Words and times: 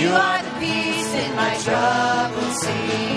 you 0.00 0.10
are 0.10 0.42
the 0.42 0.52
peace 0.60 1.12
in 1.22 1.30
my 1.36 1.52
troubled 1.64 2.54
sea. 2.62 3.15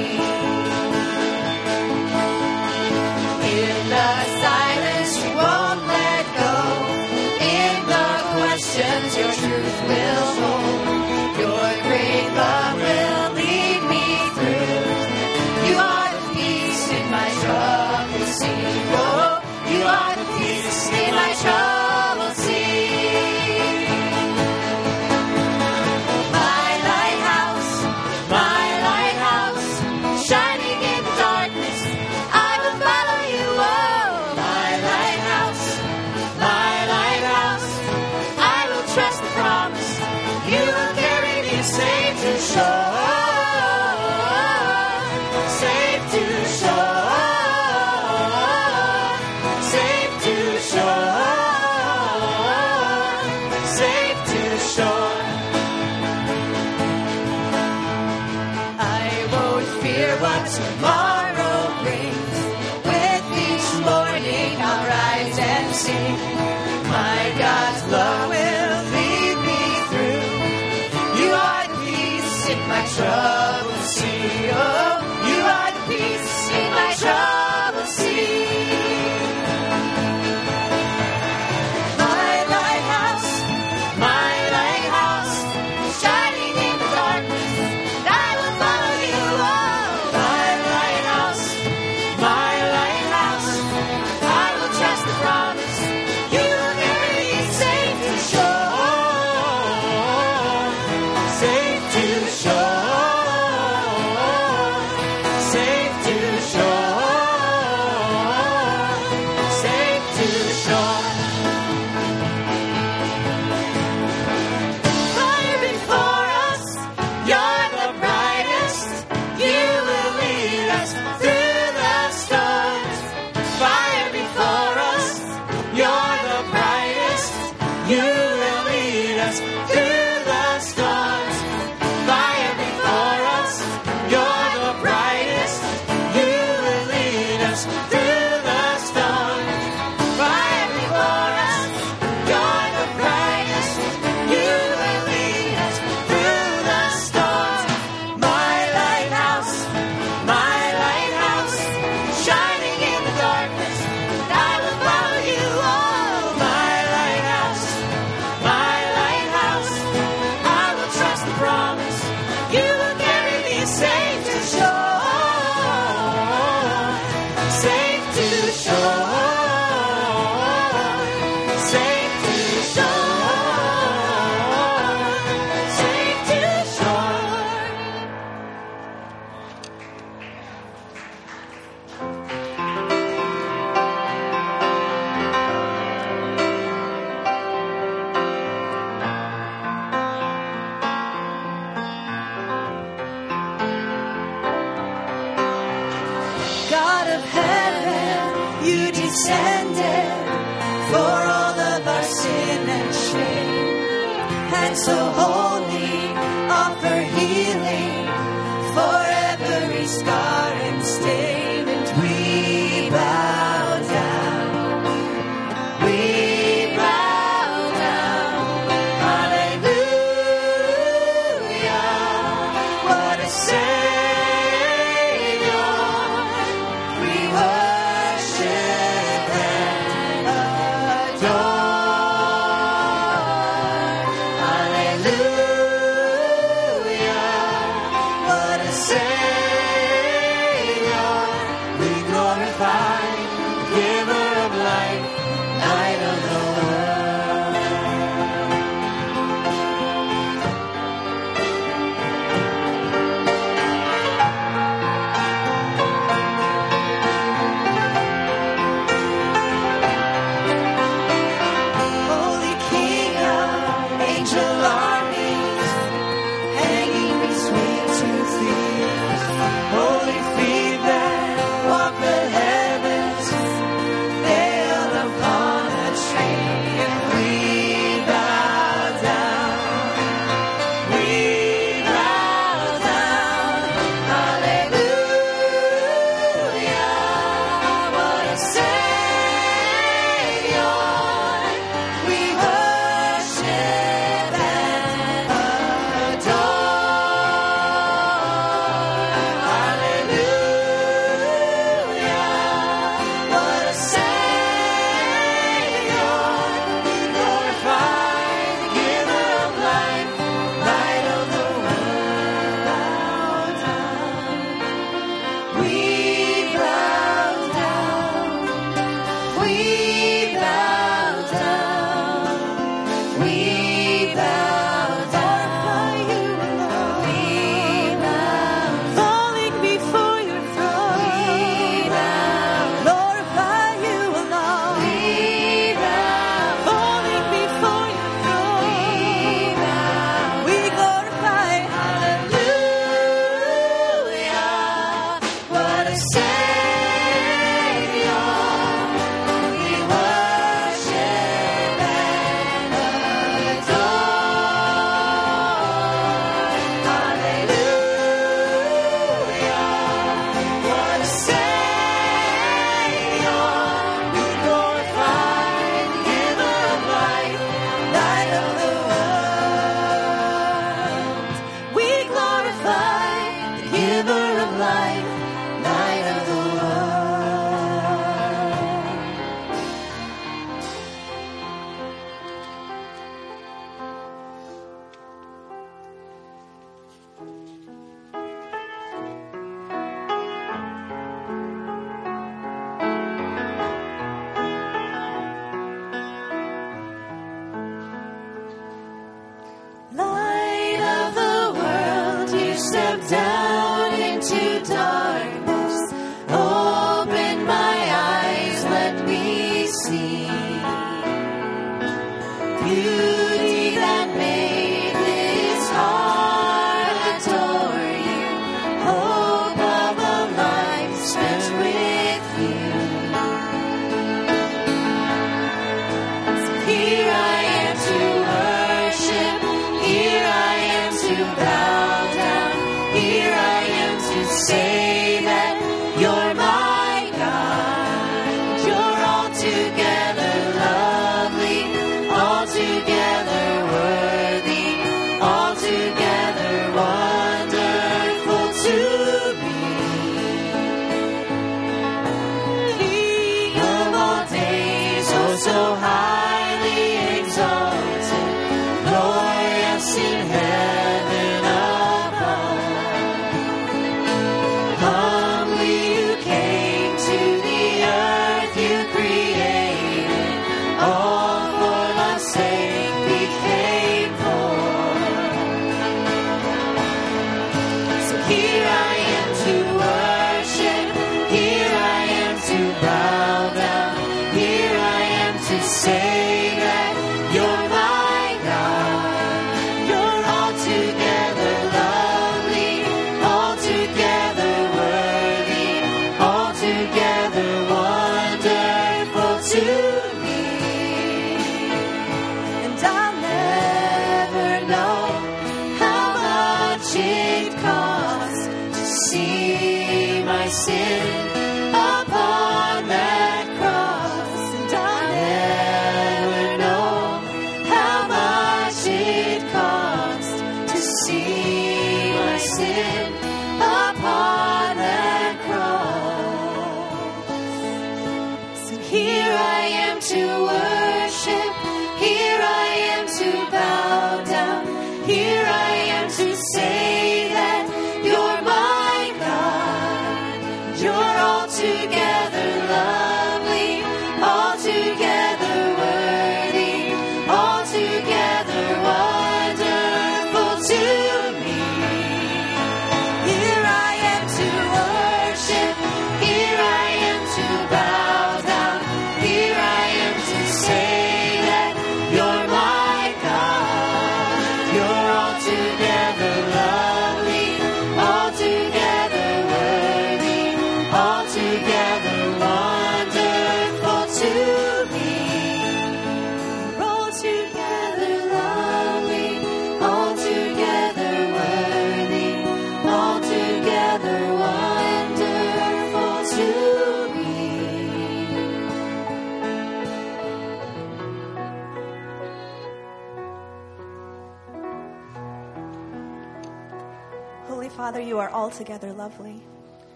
You 598.20 598.24
are 598.24 598.32
altogether 598.32 598.92
lovely. 598.92 599.42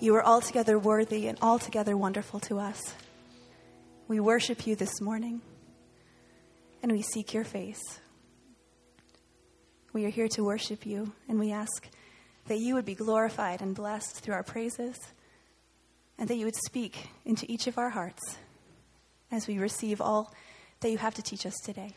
You 0.00 0.16
are 0.16 0.26
altogether 0.26 0.76
worthy 0.76 1.28
and 1.28 1.38
altogether 1.40 1.96
wonderful 1.96 2.40
to 2.40 2.58
us. 2.58 2.96
We 4.08 4.18
worship 4.18 4.66
you 4.66 4.74
this 4.74 5.00
morning 5.00 5.40
and 6.82 6.90
we 6.90 7.02
seek 7.02 7.32
your 7.32 7.44
face. 7.44 8.00
We 9.92 10.04
are 10.04 10.08
here 10.08 10.26
to 10.30 10.42
worship 10.42 10.84
you 10.84 11.12
and 11.28 11.38
we 11.38 11.52
ask 11.52 11.88
that 12.48 12.58
you 12.58 12.74
would 12.74 12.84
be 12.84 12.96
glorified 12.96 13.62
and 13.62 13.72
blessed 13.72 14.16
through 14.16 14.34
our 14.34 14.42
praises 14.42 14.96
and 16.18 16.26
that 16.28 16.34
you 16.34 16.46
would 16.46 16.56
speak 16.66 17.06
into 17.24 17.46
each 17.48 17.68
of 17.68 17.78
our 17.78 17.90
hearts 17.90 18.36
as 19.30 19.46
we 19.46 19.60
receive 19.60 20.00
all 20.00 20.34
that 20.80 20.90
you 20.90 20.98
have 20.98 21.14
to 21.14 21.22
teach 21.22 21.46
us 21.46 21.54
today. 21.64 21.92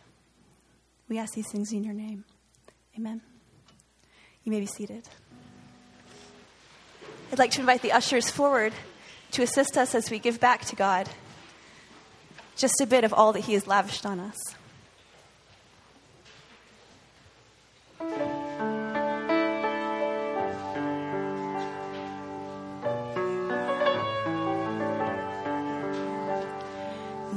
We 1.09 1.17
ask 1.17 1.33
these 1.33 1.49
things 1.51 1.73
in 1.73 1.83
your 1.83 1.95
name. 1.95 2.25
Amen. 2.95 3.21
You 4.43 4.51
may 4.51 4.59
be 4.59 4.67
seated. 4.67 5.09
I'd 7.31 7.39
like 7.39 7.51
to 7.51 7.59
invite 7.59 7.81
the 7.81 7.91
ushers 7.91 8.29
forward 8.29 8.73
to 9.31 9.43
assist 9.43 9.77
us 9.77 9.93
as 9.93 10.09
we 10.09 10.17
give 10.17 10.39
back 10.39 10.63
to 10.65 10.75
God 10.75 11.09
just 12.55 12.79
a 12.81 12.85
bit 12.85 13.03
of 13.03 13.13
all 13.13 13.33
that 13.33 13.41
He 13.41 13.53
has 13.53 13.67
lavished 13.67 14.05
on 14.05 14.19
us. 14.19 14.37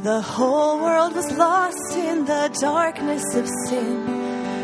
The 0.02 0.22
whole 0.22 0.80
world 0.80 1.14
was 1.14 1.30
lost 1.32 1.96
in 1.96 2.24
the 2.24 2.56
darkness 2.60 3.34
of 3.34 3.46
sin. 3.66 4.06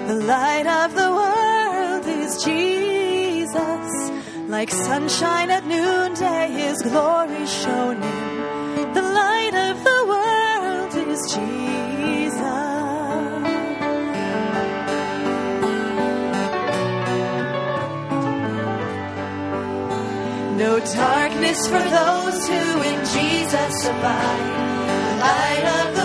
The 0.06 0.14
light 0.24 0.66
of 0.66 0.94
the 0.94 1.10
world 1.10 2.06
is 2.06 2.42
Jesus. 2.42 2.85
Like 4.48 4.70
sunshine 4.70 5.50
at 5.50 5.66
noonday, 5.66 6.48
his 6.52 6.80
glory 6.80 7.46
shone 7.46 8.00
in. 8.00 8.92
The 8.94 9.02
light 9.02 9.54
of 9.68 9.82
the 9.82 10.00
world 10.06 11.08
is 11.08 11.20
Jesus. 11.34 12.40
No 20.56 20.78
darkness 20.78 21.66
for 21.66 21.82
those 21.98 22.48
who 22.48 22.82
in 22.82 22.98
Jesus 23.16 23.84
abide. 23.84 25.18
Light 25.18 25.64
of 25.80 25.95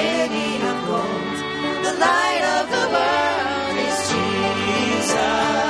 city 0.00 0.50
of 0.70 0.78
gold. 0.88 1.36
The 1.86 1.94
light 2.06 2.44
of 2.56 2.64
the 2.74 2.84
world 2.94 3.76
is 3.86 3.98
Jesus. 4.10 5.69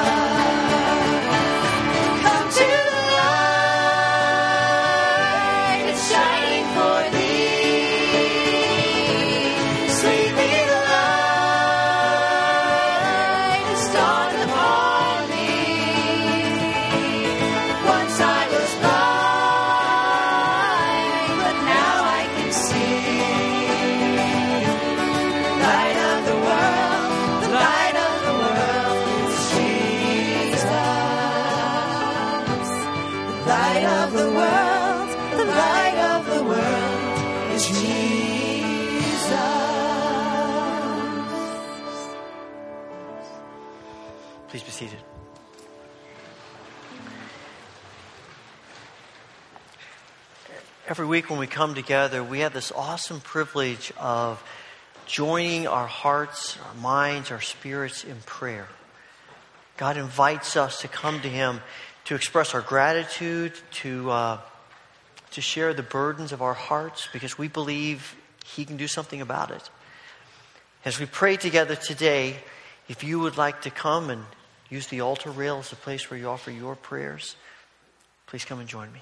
Every 51.00 51.08
week 51.08 51.30
when 51.30 51.39
we 51.39 51.47
come 51.47 51.75
together, 51.75 52.23
we 52.23 52.41
have 52.41 52.52
this 52.52 52.71
awesome 52.73 53.23
privilege 53.23 53.91
of 53.99 54.45
joining 55.06 55.67
our 55.67 55.86
hearts, 55.86 56.58
our 56.69 56.75
minds, 56.75 57.30
our 57.30 57.41
spirits 57.41 58.04
in 58.04 58.17
prayer. 58.26 58.69
God 59.78 59.97
invites 59.97 60.58
us 60.58 60.82
to 60.82 60.89
come 60.89 61.23
to 61.23 61.28
Him 61.28 61.63
to 62.04 62.15
express 62.15 62.52
our 62.54 62.60
gratitude, 62.60 63.54
to, 63.76 64.10
uh, 64.10 64.39
to 65.30 65.41
share 65.41 65.73
the 65.73 65.82
burdens 65.82 66.32
of 66.32 66.43
our 66.43 66.52
hearts, 66.52 67.08
because 67.15 67.39
we 67.39 67.49
believe 67.49 68.15
He 68.45 68.67
can 68.67 68.76
do 68.76 68.86
something 68.86 69.23
about 69.23 69.50
it. 69.50 69.71
As 70.84 71.00
we 71.00 71.06
pray 71.06 71.39
together 71.39 71.76
today, 71.76 72.36
if 72.89 73.02
you 73.02 73.21
would 73.21 73.39
like 73.39 73.63
to 73.63 73.71
come 73.71 74.10
and 74.10 74.26
use 74.69 74.89
the 74.89 75.00
altar 75.00 75.30
rail 75.30 75.60
as 75.60 75.73
a 75.73 75.76
place 75.76 76.10
where 76.10 76.21
you 76.21 76.28
offer 76.28 76.50
your 76.50 76.76
prayers, 76.76 77.36
please 78.26 78.45
come 78.45 78.60
and 78.60 78.69
join 78.69 78.93
me. 78.93 79.00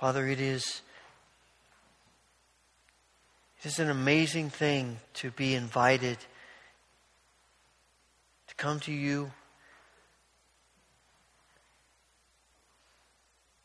Father, 0.00 0.26
it 0.26 0.40
is 0.40 0.80
it 3.58 3.66
is 3.66 3.78
an 3.78 3.90
amazing 3.90 4.48
thing 4.48 4.98
to 5.12 5.30
be 5.30 5.54
invited 5.54 6.16
to 8.48 8.54
come 8.54 8.80
to 8.80 8.92
you 8.92 9.30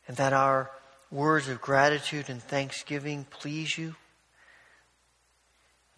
and 0.09 0.17
that 0.17 0.33
our 0.33 0.69
words 1.09 1.47
of 1.47 1.61
gratitude 1.61 2.29
and 2.29 2.43
thanksgiving 2.43 3.25
please 3.29 3.77
you. 3.77 3.95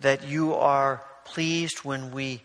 That 0.02 0.24
you 0.24 0.54
are 0.54 1.02
pleased 1.26 1.80
when 1.80 2.12
we 2.12 2.44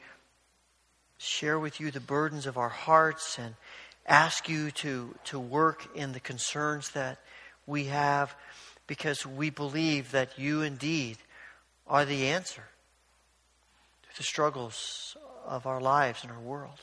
share 1.18 1.58
with 1.58 1.78
you 1.78 1.90
the 1.90 2.00
burdens 2.00 2.46
of 2.46 2.56
our 2.56 2.70
hearts 2.70 3.38
and 3.38 3.54
ask 4.06 4.48
you 4.48 4.70
to, 4.70 5.14
to 5.24 5.38
work 5.38 5.94
in 5.94 6.12
the 6.12 6.20
concerns 6.20 6.92
that 6.92 7.18
we 7.66 7.84
have 7.84 8.34
because 8.86 9.26
we 9.26 9.50
believe 9.50 10.10
that 10.12 10.38
you 10.38 10.62
indeed 10.62 11.18
are 11.86 12.04
the 12.04 12.28
answer 12.28 12.64
to 14.02 14.16
the 14.16 14.22
struggles 14.22 15.16
of 15.46 15.66
our 15.66 15.80
lives 15.80 16.22
and 16.22 16.32
our 16.32 16.40
world. 16.40 16.80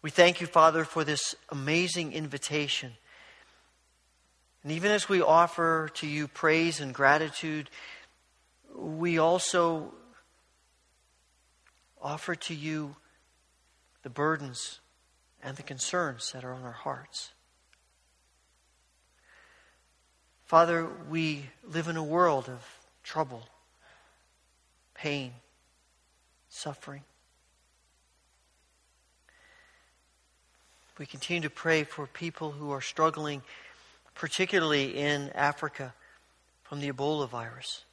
We 0.00 0.10
thank 0.10 0.40
you, 0.40 0.46
Father, 0.46 0.84
for 0.84 1.04
this 1.04 1.34
amazing 1.48 2.12
invitation. 2.12 2.92
And 4.62 4.72
even 4.72 4.90
as 4.90 5.08
we 5.08 5.20
offer 5.20 5.90
to 5.94 6.06
you 6.06 6.28
praise 6.28 6.80
and 6.80 6.94
gratitude, 6.94 7.70
we 8.74 9.18
also 9.18 9.92
offer 12.00 12.34
to 12.34 12.54
you 12.54 12.96
the 14.02 14.10
burdens 14.10 14.80
and 15.42 15.56
the 15.56 15.62
concerns 15.62 16.32
that 16.32 16.44
are 16.44 16.54
on 16.54 16.62
our 16.62 16.72
hearts. 16.72 17.32
Father, 20.48 20.88
we 21.10 21.44
live 21.70 21.88
in 21.88 21.98
a 21.98 22.02
world 22.02 22.48
of 22.48 22.64
trouble, 23.04 23.42
pain, 24.94 25.32
suffering. 26.48 27.02
We 30.98 31.04
continue 31.04 31.42
to 31.42 31.50
pray 31.50 31.84
for 31.84 32.06
people 32.06 32.50
who 32.50 32.70
are 32.70 32.80
struggling, 32.80 33.42
particularly 34.14 34.96
in 34.96 35.28
Africa, 35.34 35.92
from 36.62 36.80
the 36.80 36.90
Ebola 36.90 37.28
virus. 37.28 37.84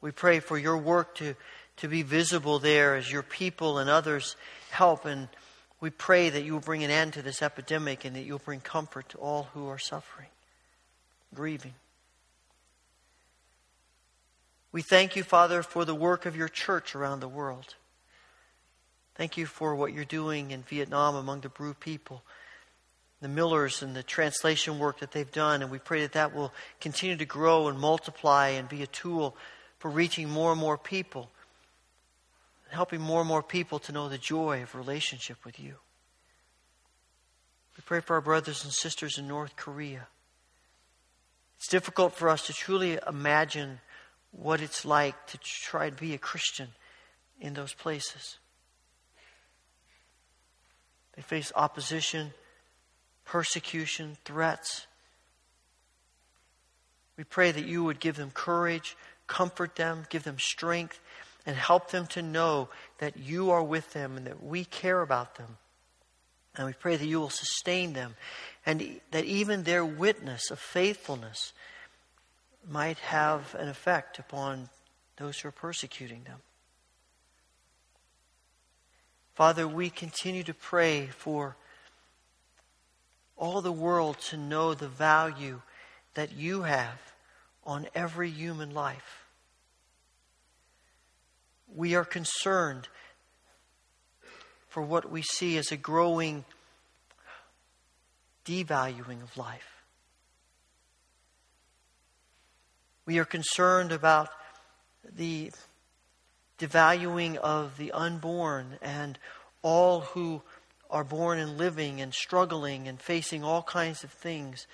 We 0.00 0.12
pray 0.12 0.38
for 0.38 0.56
your 0.56 0.76
work 0.76 1.16
to, 1.16 1.34
to 1.78 1.88
be 1.88 2.02
visible 2.02 2.60
there 2.60 2.94
as 2.94 3.10
your 3.10 3.24
people 3.24 3.78
and 3.78 3.90
others 3.90 4.36
help. 4.70 5.04
And 5.04 5.26
we 5.80 5.90
pray 5.90 6.30
that 6.30 6.44
you 6.44 6.52
will 6.52 6.60
bring 6.60 6.84
an 6.84 6.92
end 6.92 7.14
to 7.14 7.22
this 7.22 7.42
epidemic 7.42 8.04
and 8.04 8.14
that 8.14 8.22
you'll 8.22 8.38
bring 8.38 8.60
comfort 8.60 9.08
to 9.08 9.18
all 9.18 9.48
who 9.52 9.66
are 9.66 9.78
suffering, 9.78 10.28
grieving. 11.34 11.74
We 14.72 14.82
thank 14.82 15.16
you, 15.16 15.22
Father, 15.22 15.62
for 15.62 15.84
the 15.84 15.94
work 15.94 16.26
of 16.26 16.36
your 16.36 16.48
church 16.48 16.94
around 16.94 17.20
the 17.20 17.28
world. 17.28 17.76
Thank 19.14 19.38
you 19.38 19.46
for 19.46 19.74
what 19.74 19.94
you're 19.94 20.04
doing 20.04 20.50
in 20.50 20.62
Vietnam 20.64 21.14
among 21.14 21.40
the 21.40 21.48
Bru 21.48 21.72
people, 21.72 22.22
the 23.22 23.28
Millers, 23.28 23.82
and 23.82 23.96
the 23.96 24.02
translation 24.02 24.78
work 24.78 25.00
that 25.00 25.12
they've 25.12 25.32
done. 25.32 25.62
And 25.62 25.70
we 25.70 25.78
pray 25.78 26.02
that 26.02 26.12
that 26.12 26.34
will 26.34 26.52
continue 26.80 27.16
to 27.16 27.24
grow 27.24 27.68
and 27.68 27.78
multiply 27.78 28.48
and 28.48 28.68
be 28.68 28.82
a 28.82 28.86
tool 28.86 29.34
for 29.78 29.90
reaching 29.90 30.28
more 30.28 30.52
and 30.52 30.60
more 30.60 30.76
people, 30.76 31.30
helping 32.68 33.00
more 33.00 33.20
and 33.20 33.28
more 33.28 33.42
people 33.42 33.78
to 33.78 33.92
know 33.92 34.10
the 34.10 34.18
joy 34.18 34.62
of 34.62 34.74
relationship 34.74 35.42
with 35.46 35.58
you. 35.58 35.76
We 37.78 37.82
pray 37.86 38.00
for 38.00 38.16
our 38.16 38.20
brothers 38.20 38.64
and 38.64 38.72
sisters 38.72 39.16
in 39.16 39.26
North 39.26 39.56
Korea. 39.56 40.08
It's 41.58 41.68
difficult 41.68 42.12
for 42.12 42.28
us 42.28 42.46
to 42.46 42.52
truly 42.52 42.98
imagine 43.08 43.80
what 44.30 44.60
it's 44.60 44.84
like 44.84 45.26
to 45.28 45.38
try 45.38 45.90
to 45.90 45.96
be 45.96 46.14
a 46.14 46.18
Christian 46.18 46.68
in 47.40 47.54
those 47.54 47.72
places. 47.72 48.38
They 51.14 51.22
face 51.22 51.50
opposition, 51.54 52.32
persecution, 53.24 54.18
threats. 54.24 54.86
We 57.16 57.24
pray 57.24 57.50
that 57.52 57.64
you 57.64 57.82
would 57.84 58.00
give 58.00 58.16
them 58.16 58.30
courage, 58.30 58.96
comfort 59.26 59.76
them, 59.76 60.06
give 60.10 60.24
them 60.24 60.38
strength, 60.38 61.00
and 61.46 61.56
help 61.56 61.90
them 61.90 62.06
to 62.08 62.20
know 62.20 62.68
that 62.98 63.16
you 63.16 63.50
are 63.50 63.62
with 63.62 63.92
them 63.94 64.16
and 64.16 64.26
that 64.26 64.42
we 64.42 64.64
care 64.64 65.00
about 65.00 65.36
them. 65.36 65.56
And 66.56 66.66
we 66.66 66.72
pray 66.72 66.96
that 66.96 67.06
you 67.06 67.20
will 67.20 67.30
sustain 67.30 67.92
them 67.92 68.16
and 68.66 69.00
that 69.12 69.24
even 69.24 69.62
their 69.62 69.84
witness 69.84 70.50
of 70.50 70.58
faithfulness 70.58 71.52
might 72.68 72.98
have 72.98 73.54
an 73.54 73.68
effect 73.68 74.18
upon 74.18 74.68
those 75.16 75.38
who 75.38 75.48
are 75.48 75.52
persecuting 75.52 76.24
them. 76.24 76.40
Father, 79.34 79.68
we 79.68 79.88
continue 79.88 80.42
to 80.42 80.54
pray 80.54 81.06
for 81.06 81.56
all 83.36 83.60
the 83.60 83.70
world 83.70 84.18
to 84.18 84.36
know 84.36 84.74
the 84.74 84.88
value 84.88 85.60
that 86.14 86.32
you 86.32 86.62
have 86.62 86.98
on 87.64 87.86
every 87.94 88.30
human 88.30 88.72
life. 88.74 89.26
We 91.72 91.94
are 91.94 92.04
concerned 92.04 92.88
for 94.68 94.82
what 94.82 95.10
we 95.10 95.22
see 95.22 95.56
as 95.56 95.70
a 95.70 95.76
growing 95.76 96.44
devaluing 98.46 99.22
of 99.22 99.36
life. 99.36 99.82
We 103.04 103.18
are 103.18 103.24
concerned 103.24 103.92
about 103.92 104.30
the 105.14 105.52
devaluing 106.58 107.36
of 107.36 107.76
the 107.76 107.92
unborn 107.92 108.78
and 108.82 109.18
all 109.62 110.00
who 110.00 110.42
are 110.90 111.04
born 111.04 111.38
and 111.38 111.58
living 111.58 112.00
and 112.00 112.14
struggling 112.14 112.88
and 112.88 113.00
facing 113.00 113.44
all 113.44 113.62
kinds 113.62 114.04
of 114.04 114.10
things. 114.10 114.66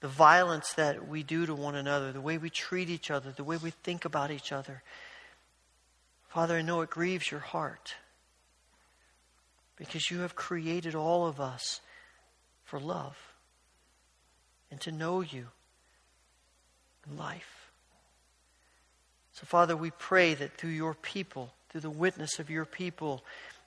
The 0.00 0.08
violence 0.08 0.72
that 0.74 1.08
we 1.08 1.22
do 1.22 1.46
to 1.46 1.54
one 1.54 1.74
another, 1.74 2.12
the 2.12 2.20
way 2.20 2.38
we 2.38 2.50
treat 2.50 2.90
each 2.90 3.10
other, 3.10 3.30
the 3.30 3.44
way 3.44 3.56
we 3.56 3.70
think 3.70 4.04
about 4.04 4.30
each 4.30 4.52
other. 4.52 4.82
Father, 6.28 6.56
I 6.56 6.62
know 6.62 6.80
it 6.80 6.90
grieves 6.90 7.30
your 7.30 7.40
heart 7.40 7.94
because 9.76 10.10
you 10.10 10.20
have 10.20 10.34
created 10.34 10.94
all 10.94 11.26
of 11.26 11.40
us 11.40 11.80
for 12.74 12.80
love 12.80 13.16
and 14.68 14.80
to 14.80 14.90
know 14.90 15.20
you 15.20 15.46
in 17.08 17.16
life. 17.16 17.70
So, 19.32 19.46
Father, 19.46 19.76
we 19.76 19.92
pray 19.92 20.34
that 20.34 20.56
through 20.56 20.70
your 20.70 20.94
people, 20.94 21.52
through 21.68 21.82
the 21.82 21.90
witness 21.90 22.40
of 22.40 22.50
your 22.50 22.64
people, 22.64 23.22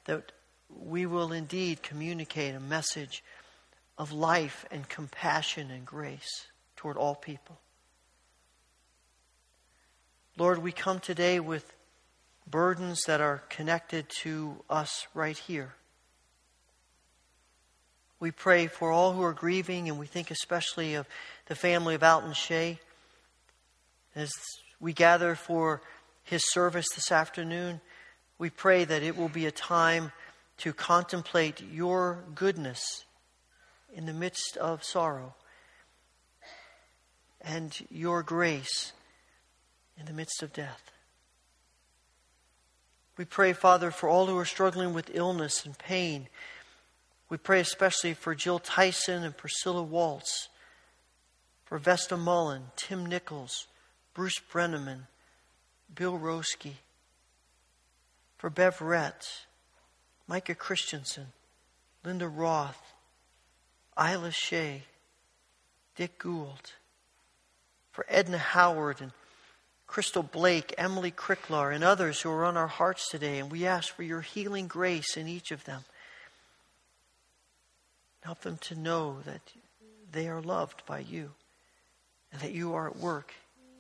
that 0.08 0.34
we 0.78 1.06
will 1.06 1.32
indeed 1.32 1.82
communicate 1.82 2.54
a 2.54 2.60
message 2.60 3.24
of 3.98 4.12
life 4.12 4.65
and 4.72 4.89
compassion 4.89 5.72
and 5.72 5.86
grace 5.86 6.48
toward 6.76 6.98
all 6.98 7.15
people. 7.15 7.58
Lord, 10.38 10.58
we 10.58 10.74
come 10.74 11.00
today 11.00 11.39
with 11.39 11.72
burdens 12.46 13.04
that 13.08 13.22
are 13.22 13.41
connected 13.48 14.10
to 14.24 14.65
us 14.70 15.08
right 15.13 15.38
here. 15.38 15.77
We 18.19 18.32
pray 18.32 18.67
for 18.67 18.91
all 18.91 19.13
who 19.13 19.21
are 19.23 19.34
grieving, 19.34 19.89
and 19.89 19.99
we 19.99 20.08
think 20.08 20.32
especially 20.32 20.95
of 20.95 21.08
the 21.45 21.56
family 21.56 21.93
of 21.93 22.03
Alton 22.03 22.34
Shea. 22.34 22.80
As 24.15 24.32
we 24.80 24.91
gather 24.91 25.36
for 25.36 25.82
his 26.23 26.41
service 26.51 26.88
this 26.95 27.12
afternoon, 27.12 27.80
we 28.39 28.49
pray 28.49 28.86
that 28.86 29.03
it 29.03 29.15
will 29.15 29.30
be 29.30 29.45
a 29.45 29.51
time 29.51 30.12
to 30.58 30.73
contemplate 30.73 31.62
your 31.62 32.23
goodness 32.34 33.06
in 33.93 34.08
the 34.08 34.13
midst 34.13 34.58
of 34.58 34.84
sorrow 34.84 35.36
and 37.41 37.86
your 37.91 38.23
grace 38.23 38.93
in 39.99 40.06
the 40.06 40.13
midst 40.13 40.41
of 40.41 40.53
death. 40.53 40.91
We 43.15 43.25
pray, 43.25 43.53
Father, 43.53 43.91
for 43.91 44.10
all 44.10 44.25
who 44.25 44.38
are 44.38 44.45
struggling 44.45 44.93
with 44.93 45.12
illness 45.13 45.65
and 45.65 45.77
pain 45.77 46.27
we 47.30 47.38
pray 47.38 47.60
especially 47.60 48.13
for 48.13 48.36
Jill 48.36 48.60
Tyson 48.60 49.24
and 49.24 49.36
Priscilla 49.36 49.84
Waltz, 49.84 50.50
for 51.66 51.78
Vesta 51.78 52.16
Mullen, 52.16 52.63
Tim 52.76 53.06
Nichols, 53.06 53.68
Bruce 54.13 54.40
Brenneman, 54.52 55.08
Bill 55.94 56.18
Roski, 56.18 56.74
for 58.38 58.50
Bev 58.50 58.78
Rett, 58.80 59.28
Micah 60.28 60.56
Christensen, 60.56 61.28
Linda 62.04 62.28
Roth, 62.28 62.94
Isla 64.00 64.32
Shea, 64.32 64.84
Dick 65.96 66.18
Gould, 66.20 66.74
for 67.92 68.06
Edna 68.08 68.38
Howard 68.38 69.02
and 69.02 69.12
Crystal 69.88 70.24
Blake, 70.24 70.74
Emily 70.78 71.12
Cricklar, 71.12 71.74
and 71.74 71.84
others 71.84 72.22
who 72.22 72.30
are 72.30 72.46
on 72.46 72.58
our 72.58 72.68
hearts 72.68 73.10
today, 73.10 73.40
and 73.40 73.52
we 73.52 73.66
ask 73.66 73.94
for 73.94 74.04
your 74.04 74.22
healing 74.22 74.68
grace 74.68 75.18
in 75.18 75.28
each 75.28 75.52
of 75.52 75.63
them. 75.63 75.84
Help 78.21 78.41
them 78.41 78.58
to 78.58 78.75
know 78.75 79.17
that 79.25 79.41
they 80.12 80.27
are 80.27 80.41
loved 80.41 80.86
by 80.86 80.99
you 80.99 81.32
and 82.32 82.41
that 82.41 82.53
you 82.53 82.73
are 82.73 82.88
at 82.88 82.97
work 82.97 83.34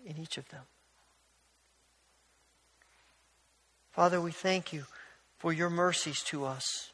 in 0.05 0.17
each 0.17 0.37
of 0.37 0.47
them. 0.49 0.63
Father, 3.91 4.21
we 4.21 4.31
thank 4.31 4.71
you 4.71 4.85
for 5.37 5.51
your 5.51 5.69
mercies 5.69 6.21
to 6.23 6.45
us, 6.45 6.91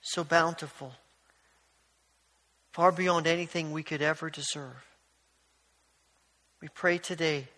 so 0.00 0.24
bountiful, 0.24 0.94
far 2.72 2.92
beyond 2.92 3.26
anything 3.26 3.72
we 3.72 3.82
could 3.82 4.02
ever 4.02 4.30
deserve. 4.30 4.84
We 6.60 6.68
pray 6.68 6.98
today, 6.98 7.48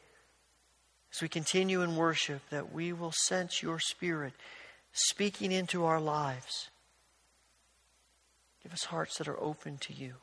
as 1.13 1.23
we 1.23 1.29
continue 1.29 1.83
in 1.83 1.97
worship, 1.97 2.43
that 2.51 2.73
we 2.73 2.93
will 2.93 3.13
sense 3.13 3.63
your 3.63 3.81
Spirit 3.81 4.35
speaking 4.93 5.51
into 5.51 5.85
our 5.85 6.01
lives 6.01 6.69
Give 8.63 8.73
us 8.73 8.85
hearts 8.85 9.19
that 9.19 9.29
are 9.29 9.41
open 9.41 9.79
to 9.79 9.93
you. 9.93 10.15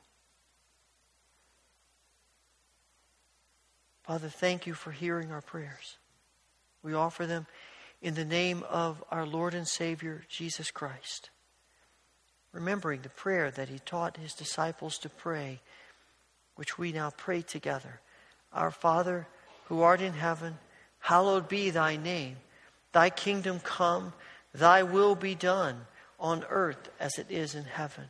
Father, 4.03 4.29
thank 4.29 4.65
you 4.65 4.73
for 4.73 4.91
hearing 4.91 5.31
our 5.31 5.41
prayers. 5.41 5.97
We 6.81 6.93
offer 6.93 7.25
them 7.25 7.45
in 8.01 8.15
the 8.15 8.25
name 8.25 8.63
of 8.69 9.03
our 9.11 9.25
Lord 9.25 9.53
and 9.53 9.67
Savior, 9.67 10.23
Jesus 10.29 10.71
Christ. 10.71 11.29
Remembering 12.51 13.01
the 13.01 13.09
prayer 13.09 13.51
that 13.51 13.69
he 13.69 13.79
taught 13.79 14.17
his 14.17 14.33
disciples 14.33 14.97
to 14.99 15.09
pray, 15.09 15.59
which 16.55 16.77
we 16.77 16.91
now 16.91 17.11
pray 17.15 17.41
together. 17.41 17.99
Our 18.51 18.71
Father, 18.71 19.27
who 19.65 19.81
art 19.81 20.01
in 20.01 20.13
heaven, 20.13 20.57
hallowed 20.99 21.47
be 21.47 21.69
thy 21.69 21.95
name. 21.95 22.37
Thy 22.91 23.11
kingdom 23.11 23.59
come, 23.59 24.13
thy 24.53 24.81
will 24.81 25.13
be 25.13 25.35
done 25.35 25.85
on 26.19 26.43
earth 26.49 26.89
as 26.99 27.19
it 27.19 27.27
is 27.29 27.53
in 27.53 27.65
heaven. 27.65 28.09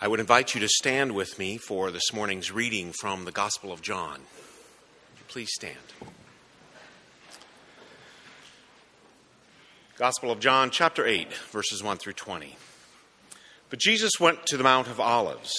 I 0.00 0.06
would 0.06 0.20
invite 0.20 0.54
you 0.54 0.60
to 0.60 0.68
stand 0.68 1.10
with 1.10 1.40
me 1.40 1.56
for 1.56 1.90
this 1.90 2.12
morning's 2.12 2.52
reading 2.52 2.92
from 3.00 3.24
the 3.24 3.32
Gospel 3.32 3.72
of 3.72 3.82
John. 3.82 4.20
Please 5.26 5.50
stand. 5.52 5.74
Gospel 9.96 10.30
of 10.30 10.38
John, 10.38 10.70
chapter 10.70 11.04
8, 11.04 11.32
verses 11.50 11.82
1 11.82 11.96
through 11.96 12.12
20. 12.12 12.56
But 13.70 13.80
Jesus 13.80 14.12
went 14.20 14.46
to 14.46 14.56
the 14.56 14.62
Mount 14.62 14.86
of 14.86 15.00
Olives. 15.00 15.52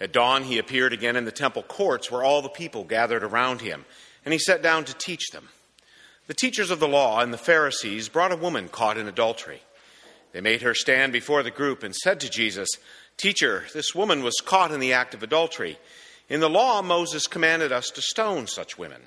At 0.00 0.12
dawn, 0.12 0.44
he 0.44 0.58
appeared 0.58 0.92
again 0.92 1.16
in 1.16 1.24
the 1.24 1.32
temple 1.32 1.64
courts 1.64 2.08
where 2.08 2.22
all 2.22 2.40
the 2.40 2.48
people 2.48 2.84
gathered 2.84 3.24
around 3.24 3.62
him, 3.62 3.84
and 4.24 4.32
he 4.32 4.38
sat 4.38 4.62
down 4.62 4.84
to 4.84 4.94
teach 4.94 5.30
them. 5.32 5.48
The 6.28 6.34
teachers 6.34 6.70
of 6.70 6.78
the 6.78 6.86
law 6.86 7.18
and 7.18 7.34
the 7.34 7.36
Pharisees 7.36 8.08
brought 8.08 8.30
a 8.30 8.36
woman 8.36 8.68
caught 8.68 8.96
in 8.96 9.08
adultery. 9.08 9.62
They 10.30 10.40
made 10.40 10.62
her 10.62 10.72
stand 10.72 11.12
before 11.12 11.42
the 11.42 11.50
group 11.50 11.82
and 11.82 11.94
said 11.94 12.20
to 12.20 12.30
Jesus, 12.30 12.68
Teacher, 13.16 13.64
this 13.72 13.94
woman 13.94 14.22
was 14.22 14.40
caught 14.44 14.72
in 14.72 14.80
the 14.80 14.92
act 14.92 15.14
of 15.14 15.22
adultery. 15.22 15.78
In 16.28 16.40
the 16.40 16.50
law, 16.50 16.82
Moses 16.82 17.26
commanded 17.26 17.72
us 17.72 17.88
to 17.90 18.02
stone 18.02 18.46
such 18.46 18.78
women. 18.78 19.02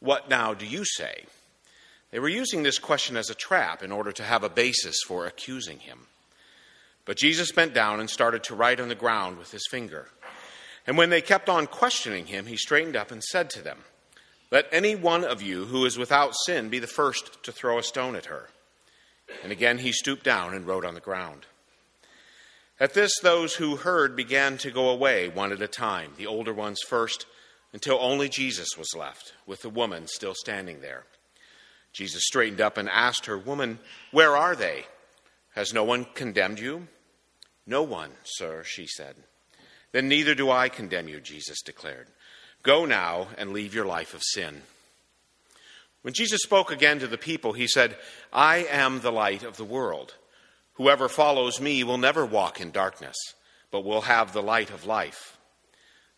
What 0.00 0.28
now 0.28 0.54
do 0.54 0.66
you 0.66 0.84
say? 0.84 1.24
They 2.10 2.18
were 2.18 2.28
using 2.28 2.62
this 2.62 2.78
question 2.78 3.16
as 3.16 3.30
a 3.30 3.34
trap 3.34 3.82
in 3.82 3.90
order 3.90 4.12
to 4.12 4.22
have 4.22 4.44
a 4.44 4.48
basis 4.48 4.96
for 5.06 5.26
accusing 5.26 5.80
him. 5.80 6.06
But 7.04 7.16
Jesus 7.16 7.52
bent 7.52 7.74
down 7.74 8.00
and 8.00 8.08
started 8.08 8.44
to 8.44 8.54
write 8.54 8.80
on 8.80 8.88
the 8.88 8.94
ground 8.94 9.38
with 9.38 9.50
his 9.50 9.66
finger. 9.70 10.08
And 10.86 10.96
when 10.96 11.10
they 11.10 11.20
kept 11.20 11.48
on 11.48 11.66
questioning 11.66 12.26
him, 12.26 12.46
he 12.46 12.56
straightened 12.56 12.96
up 12.96 13.10
and 13.10 13.22
said 13.22 13.50
to 13.50 13.62
them, 13.62 13.78
Let 14.50 14.66
any 14.72 14.94
one 14.94 15.24
of 15.24 15.42
you 15.42 15.64
who 15.64 15.84
is 15.84 15.98
without 15.98 16.34
sin 16.46 16.68
be 16.68 16.78
the 16.78 16.86
first 16.86 17.42
to 17.44 17.52
throw 17.52 17.78
a 17.78 17.82
stone 17.82 18.14
at 18.14 18.26
her. 18.26 18.50
And 19.42 19.50
again 19.50 19.78
he 19.78 19.92
stooped 19.92 20.24
down 20.24 20.54
and 20.54 20.66
wrote 20.66 20.84
on 20.84 20.94
the 20.94 21.00
ground. 21.00 21.46
At 22.82 22.94
this, 22.94 23.12
those 23.22 23.54
who 23.54 23.76
heard 23.76 24.16
began 24.16 24.58
to 24.58 24.72
go 24.72 24.88
away 24.88 25.28
one 25.28 25.52
at 25.52 25.62
a 25.62 25.68
time, 25.68 26.14
the 26.16 26.26
older 26.26 26.52
ones 26.52 26.80
first, 26.82 27.26
until 27.72 27.96
only 28.00 28.28
Jesus 28.28 28.70
was 28.76 28.92
left, 28.96 29.34
with 29.46 29.62
the 29.62 29.70
woman 29.70 30.08
still 30.08 30.34
standing 30.34 30.80
there. 30.80 31.04
Jesus 31.92 32.24
straightened 32.24 32.60
up 32.60 32.76
and 32.76 32.88
asked 32.88 33.26
her, 33.26 33.38
Woman, 33.38 33.78
where 34.10 34.36
are 34.36 34.56
they? 34.56 34.86
Has 35.54 35.72
no 35.72 35.84
one 35.84 36.06
condemned 36.14 36.58
you? 36.58 36.88
No 37.68 37.84
one, 37.84 38.10
sir, 38.24 38.64
she 38.64 38.88
said. 38.88 39.14
Then 39.92 40.08
neither 40.08 40.34
do 40.34 40.50
I 40.50 40.68
condemn 40.68 41.06
you, 41.06 41.20
Jesus 41.20 41.62
declared. 41.62 42.08
Go 42.64 42.84
now 42.84 43.28
and 43.38 43.52
leave 43.52 43.76
your 43.76 43.86
life 43.86 44.12
of 44.12 44.24
sin. 44.24 44.62
When 46.00 46.14
Jesus 46.14 46.40
spoke 46.42 46.72
again 46.72 46.98
to 46.98 47.06
the 47.06 47.16
people, 47.16 47.52
he 47.52 47.68
said, 47.68 47.96
I 48.32 48.66
am 48.68 49.02
the 49.02 49.12
light 49.12 49.44
of 49.44 49.56
the 49.56 49.64
world. 49.64 50.16
Whoever 50.74 51.08
follows 51.08 51.60
me 51.60 51.84
will 51.84 51.98
never 51.98 52.24
walk 52.24 52.60
in 52.60 52.70
darkness, 52.70 53.16
but 53.70 53.84
will 53.84 54.02
have 54.02 54.32
the 54.32 54.42
light 54.42 54.70
of 54.70 54.86
life. 54.86 55.38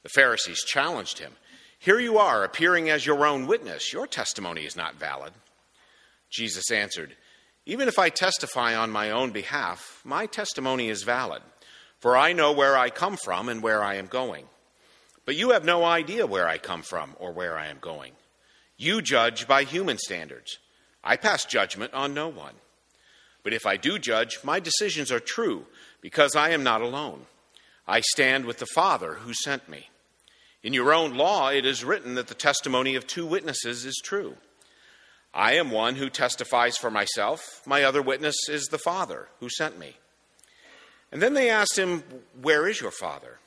The 0.02 0.08
Pharisees 0.10 0.62
challenged 0.64 1.18
him. 1.18 1.32
Here 1.78 1.98
you 1.98 2.18
are, 2.18 2.44
appearing 2.44 2.88
as 2.88 3.04
your 3.04 3.26
own 3.26 3.46
witness. 3.46 3.92
Your 3.92 4.06
testimony 4.06 4.64
is 4.64 4.76
not 4.76 4.94
valid. 4.94 5.32
Jesus 6.30 6.70
answered, 6.70 7.16
Even 7.66 7.88
if 7.88 7.98
I 7.98 8.08
testify 8.08 8.74
on 8.74 8.90
my 8.90 9.10
own 9.10 9.32
behalf, 9.32 10.00
my 10.04 10.26
testimony 10.26 10.88
is 10.88 11.02
valid, 11.02 11.42
for 11.98 12.16
I 12.16 12.32
know 12.32 12.52
where 12.52 12.76
I 12.76 12.90
come 12.90 13.16
from 13.16 13.48
and 13.48 13.62
where 13.62 13.82
I 13.82 13.94
am 13.94 14.06
going. 14.06 14.46
But 15.26 15.36
you 15.36 15.50
have 15.50 15.64
no 15.64 15.84
idea 15.84 16.26
where 16.26 16.48
I 16.48 16.58
come 16.58 16.82
from 16.82 17.16
or 17.18 17.32
where 17.32 17.56
I 17.56 17.66
am 17.66 17.78
going. 17.80 18.12
You 18.76 19.00
judge 19.00 19.46
by 19.46 19.64
human 19.64 19.98
standards. 19.98 20.58
I 21.02 21.16
pass 21.16 21.44
judgment 21.44 21.94
on 21.94 22.14
no 22.14 22.28
one. 22.28 22.54
But 23.44 23.52
if 23.52 23.66
I 23.66 23.76
do 23.76 23.98
judge, 23.98 24.40
my 24.42 24.58
decisions 24.58 25.12
are 25.12 25.20
true, 25.20 25.66
because 26.00 26.34
I 26.34 26.50
am 26.50 26.64
not 26.64 26.82
alone. 26.82 27.26
I 27.86 28.00
stand 28.00 28.46
with 28.46 28.58
the 28.58 28.66
Father 28.66 29.14
who 29.14 29.34
sent 29.34 29.68
me. 29.68 29.90
In 30.62 30.72
your 30.72 30.94
own 30.94 31.14
law, 31.14 31.50
it 31.50 31.66
is 31.66 31.84
written 31.84 32.14
that 32.14 32.28
the 32.28 32.34
testimony 32.34 32.96
of 32.96 33.06
two 33.06 33.26
witnesses 33.26 33.84
is 33.84 34.00
true. 34.02 34.38
I 35.34 35.54
am 35.54 35.70
one 35.70 35.96
who 35.96 36.08
testifies 36.08 36.78
for 36.78 36.90
myself. 36.90 37.60
My 37.66 37.82
other 37.82 38.00
witness 38.00 38.48
is 38.48 38.64
the 38.66 38.78
Father 38.78 39.28
who 39.40 39.50
sent 39.50 39.78
me. 39.78 39.96
And 41.12 41.20
then 41.20 41.34
they 41.34 41.50
asked 41.50 41.78
him, 41.78 42.02
Where 42.40 42.66
is 42.66 42.80
your 42.80 42.90
Father? 42.90 43.38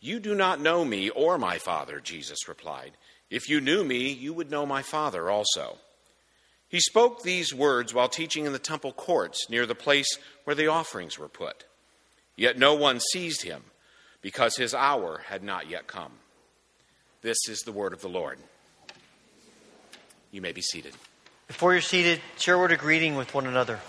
You 0.00 0.20
do 0.20 0.34
not 0.34 0.60
know 0.60 0.84
me 0.84 1.10
or 1.10 1.36
my 1.36 1.58
Father, 1.58 1.98
Jesus 1.98 2.46
replied. 2.46 2.92
If 3.30 3.48
you 3.48 3.60
knew 3.60 3.82
me, 3.82 4.12
you 4.12 4.34
would 4.34 4.50
know 4.50 4.66
my 4.66 4.82
Father 4.82 5.30
also. 5.30 5.78
He 6.68 6.80
spoke 6.80 7.22
these 7.22 7.54
words 7.54 7.94
while 7.94 8.08
teaching 8.08 8.46
in 8.46 8.52
the 8.52 8.58
temple 8.58 8.92
courts 8.92 9.48
near 9.48 9.66
the 9.66 9.74
place 9.74 10.18
where 10.44 10.56
the 10.56 10.66
offerings 10.66 11.18
were 11.18 11.28
put. 11.28 11.64
Yet 12.36 12.58
no 12.58 12.74
one 12.74 13.00
seized 13.00 13.42
him 13.42 13.62
because 14.22 14.56
his 14.56 14.74
hour 14.74 15.22
had 15.26 15.42
not 15.42 15.68
yet 15.68 15.86
come. 15.86 16.12
This 17.22 17.48
is 17.48 17.60
the 17.60 17.72
word 17.72 17.92
of 17.92 18.00
the 18.00 18.08
Lord. 18.08 18.38
You 20.30 20.40
may 20.40 20.52
be 20.52 20.62
seated. 20.62 20.94
Before 21.46 21.72
you're 21.72 21.80
seated, 21.80 22.20
share 22.38 22.56
a 22.56 22.58
word 22.58 22.72
of 22.72 22.78
greeting 22.78 23.14
with 23.14 23.34
one 23.34 23.46
another. 23.46 23.80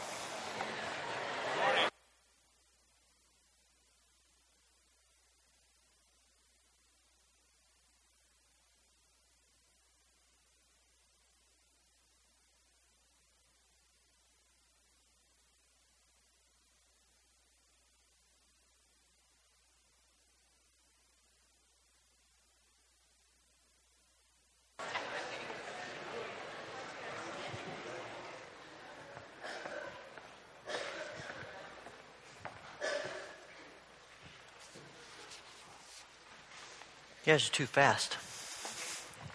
You 37.25 37.33
guys 37.33 37.47
are 37.47 37.51
too 37.51 37.65
fast. 37.65 38.17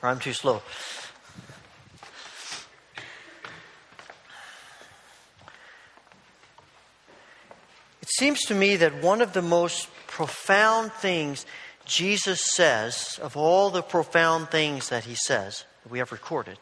Or 0.00 0.08
I'm 0.08 0.20
too 0.20 0.32
slow. 0.32 0.62
It 8.00 8.08
seems 8.08 8.42
to 8.42 8.54
me 8.54 8.76
that 8.76 9.02
one 9.02 9.20
of 9.20 9.32
the 9.32 9.42
most 9.42 9.88
profound 10.06 10.92
things 10.92 11.44
Jesus 11.84 12.40
says, 12.54 13.18
of 13.20 13.36
all 13.36 13.70
the 13.70 13.82
profound 13.82 14.50
things 14.50 14.88
that 14.90 15.04
he 15.04 15.16
says 15.16 15.64
that 15.82 15.90
we 15.90 15.98
have 15.98 16.12
recorded, 16.12 16.58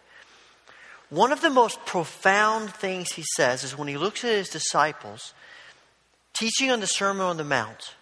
one 1.10 1.30
of 1.30 1.42
the 1.42 1.50
most 1.50 1.84
profound 1.84 2.70
things 2.70 3.12
he 3.12 3.24
says 3.36 3.64
is 3.64 3.76
when 3.76 3.88
he 3.88 3.98
looks 3.98 4.24
at 4.24 4.30
his 4.30 4.48
disciples 4.48 5.34
teaching 6.32 6.70
on 6.70 6.80
the 6.80 6.86
Sermon 6.86 7.26
on 7.26 7.36
the 7.36 7.44
Mount. 7.44 7.96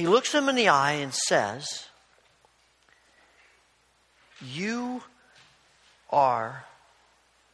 He 0.00 0.06
looks 0.06 0.32
them 0.32 0.48
in 0.48 0.54
the 0.54 0.68
eye 0.68 0.92
and 0.92 1.12
says, 1.12 1.84
You 4.40 5.02
are 6.08 6.64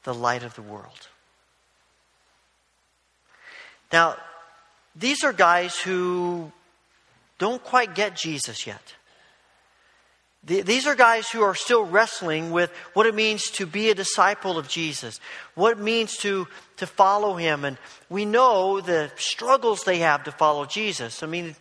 the 0.04 0.14
light 0.14 0.44
of 0.44 0.54
the 0.54 0.62
world. 0.62 1.08
Now, 3.92 4.14
these 4.94 5.24
are 5.24 5.32
guys 5.32 5.76
who 5.76 6.52
don't 7.40 7.64
quite 7.64 7.96
get 7.96 8.14
Jesus 8.14 8.64
yet. 8.64 8.94
These 10.44 10.86
are 10.86 10.94
guys 10.94 11.28
who 11.28 11.42
are 11.42 11.56
still 11.56 11.84
wrestling 11.84 12.52
with 12.52 12.70
what 12.92 13.06
it 13.06 13.14
means 13.16 13.50
to 13.54 13.66
be 13.66 13.90
a 13.90 13.94
disciple 13.96 14.56
of 14.56 14.68
Jesus, 14.68 15.18
what 15.56 15.72
it 15.72 15.80
means 15.80 16.16
to, 16.18 16.46
to 16.76 16.86
follow 16.86 17.34
him. 17.34 17.64
And 17.64 17.76
we 18.08 18.24
know 18.24 18.80
the 18.80 19.10
struggles 19.16 19.82
they 19.82 19.98
have 19.98 20.22
to 20.22 20.30
follow 20.30 20.64
Jesus. 20.64 21.24
I 21.24 21.26
mean, 21.26 21.56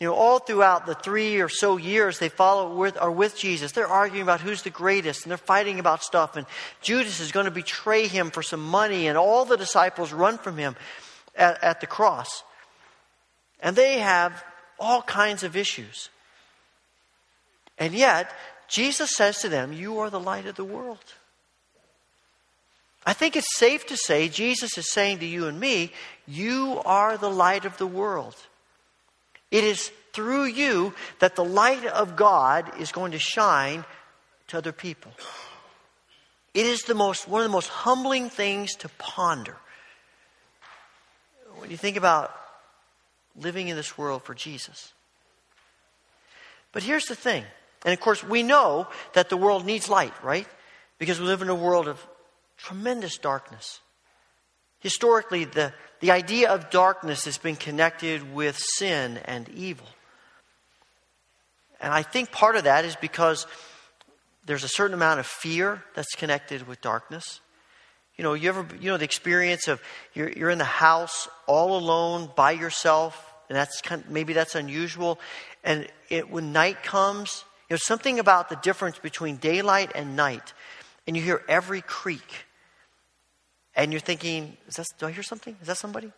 you 0.00 0.08
know, 0.08 0.14
all 0.14 0.40
throughout 0.40 0.86
the 0.86 0.94
three 0.94 1.40
or 1.40 1.48
so 1.48 1.76
years 1.76 2.18
they 2.18 2.28
follow 2.28 2.76
with, 2.76 2.96
are 2.98 3.10
with 3.10 3.36
Jesus, 3.38 3.72
they're 3.72 3.86
arguing 3.86 4.22
about 4.22 4.40
who's 4.40 4.62
the 4.62 4.70
greatest 4.70 5.22
and 5.22 5.30
they're 5.30 5.38
fighting 5.38 5.78
about 5.78 6.02
stuff. 6.02 6.36
And 6.36 6.46
Judas 6.82 7.20
is 7.20 7.30
going 7.30 7.44
to 7.44 7.52
betray 7.52 8.08
him 8.08 8.30
for 8.30 8.42
some 8.42 8.62
money, 8.62 9.06
and 9.06 9.16
all 9.16 9.44
the 9.44 9.56
disciples 9.56 10.12
run 10.12 10.38
from 10.38 10.56
him 10.56 10.74
at, 11.36 11.62
at 11.62 11.80
the 11.80 11.86
cross. 11.86 12.42
And 13.60 13.76
they 13.76 14.00
have 14.00 14.44
all 14.80 15.02
kinds 15.02 15.44
of 15.44 15.56
issues. 15.56 16.10
And 17.78 17.94
yet, 17.94 18.32
Jesus 18.68 19.10
says 19.16 19.38
to 19.38 19.48
them, 19.48 19.72
You 19.72 20.00
are 20.00 20.10
the 20.10 20.20
light 20.20 20.46
of 20.46 20.56
the 20.56 20.64
world. 20.64 21.14
I 23.06 23.12
think 23.12 23.36
it's 23.36 23.56
safe 23.56 23.86
to 23.86 23.96
say 23.96 24.28
Jesus 24.28 24.76
is 24.78 24.90
saying 24.90 25.18
to 25.18 25.26
you 25.26 25.46
and 25.46 25.60
me, 25.60 25.92
You 26.26 26.80
are 26.84 27.16
the 27.16 27.30
light 27.30 27.64
of 27.64 27.76
the 27.78 27.86
world. 27.86 28.36
It 29.54 29.62
is 29.62 29.92
through 30.12 30.46
you 30.46 30.94
that 31.20 31.36
the 31.36 31.44
light 31.44 31.86
of 31.86 32.16
God 32.16 32.72
is 32.80 32.90
going 32.90 33.12
to 33.12 33.20
shine 33.20 33.84
to 34.48 34.58
other 34.58 34.72
people. 34.72 35.12
It 36.54 36.66
is 36.66 36.82
the 36.82 36.94
most, 36.94 37.28
one 37.28 37.40
of 37.40 37.46
the 37.46 37.52
most 37.52 37.68
humbling 37.68 38.30
things 38.30 38.74
to 38.78 38.88
ponder. 38.98 39.56
When 41.58 41.70
you 41.70 41.76
think 41.76 41.96
about 41.96 42.34
living 43.40 43.68
in 43.68 43.76
this 43.76 43.96
world 43.96 44.24
for 44.24 44.34
Jesus. 44.34 44.92
But 46.72 46.82
here's 46.82 47.04
the 47.04 47.14
thing 47.14 47.44
and 47.84 47.94
of 47.94 48.00
course, 48.00 48.24
we 48.24 48.42
know 48.42 48.88
that 49.12 49.28
the 49.28 49.36
world 49.36 49.64
needs 49.64 49.88
light, 49.88 50.14
right? 50.24 50.48
Because 50.98 51.20
we 51.20 51.26
live 51.26 51.42
in 51.42 51.48
a 51.48 51.54
world 51.54 51.86
of 51.86 52.04
tremendous 52.56 53.18
darkness. 53.18 53.78
Historically, 54.80 55.44
the, 55.44 55.72
the 56.04 56.10
idea 56.10 56.50
of 56.50 56.68
darkness 56.68 57.24
has 57.24 57.38
been 57.38 57.56
connected 57.56 58.34
with 58.34 58.58
sin 58.76 59.16
and 59.24 59.48
evil. 59.48 59.86
And 61.80 61.94
I 61.94 62.02
think 62.02 62.30
part 62.30 62.56
of 62.56 62.64
that 62.64 62.84
is 62.84 62.94
because 62.96 63.46
there's 64.44 64.64
a 64.64 64.68
certain 64.68 64.92
amount 64.92 65.20
of 65.20 65.26
fear 65.26 65.82
that's 65.94 66.14
connected 66.14 66.68
with 66.68 66.82
darkness. 66.82 67.40
You 68.18 68.22
know, 68.22 68.34
you 68.34 68.50
ever, 68.50 68.66
you 68.78 68.90
know, 68.90 68.98
the 68.98 69.06
experience 69.06 69.66
of 69.66 69.80
you're, 70.12 70.28
you're 70.28 70.50
in 70.50 70.58
the 70.58 70.64
house 70.64 71.26
all 71.46 71.74
alone 71.74 72.28
by 72.36 72.50
yourself, 72.50 73.32
and 73.48 73.56
that's 73.56 73.80
kind 73.80 74.04
of, 74.04 74.10
maybe 74.10 74.34
that's 74.34 74.54
unusual. 74.54 75.18
And 75.64 75.88
it, 76.10 76.28
when 76.28 76.52
night 76.52 76.82
comes, 76.82 77.46
you 77.70 77.74
know, 77.76 77.78
something 77.78 78.18
about 78.18 78.50
the 78.50 78.56
difference 78.56 78.98
between 78.98 79.36
daylight 79.36 79.92
and 79.94 80.16
night, 80.16 80.52
and 81.06 81.16
you 81.16 81.22
hear 81.22 81.42
every 81.48 81.80
creak, 81.80 82.44
and 83.76 83.92
you're 83.92 84.00
thinking, 84.00 84.56
is 84.66 84.74
that, 84.74 84.86
do 84.98 85.06
I 85.06 85.12
hear 85.12 85.22
something? 85.22 85.56
Is 85.60 85.66
that 85.66 85.78
somebody? 85.78 86.12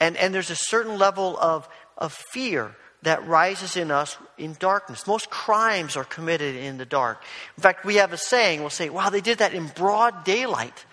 And, 0.00 0.16
and 0.16 0.34
there's 0.34 0.50
a 0.50 0.56
certain 0.56 0.98
level 0.98 1.38
of, 1.38 1.68
of 1.98 2.12
fear 2.12 2.74
that 3.02 3.26
rises 3.26 3.76
in 3.76 3.90
us 3.90 4.16
in 4.38 4.56
darkness. 4.58 5.06
Most 5.06 5.28
crimes 5.28 5.96
are 5.96 6.04
committed 6.04 6.56
in 6.56 6.78
the 6.78 6.86
dark. 6.86 7.22
In 7.56 7.62
fact, 7.62 7.84
we 7.84 7.96
have 7.96 8.12
a 8.12 8.16
saying, 8.16 8.60
we'll 8.60 8.70
say, 8.70 8.88
wow, 8.88 9.10
they 9.10 9.20
did 9.20 9.38
that 9.38 9.52
in 9.54 9.66
broad 9.68 10.24
daylight. 10.24 10.86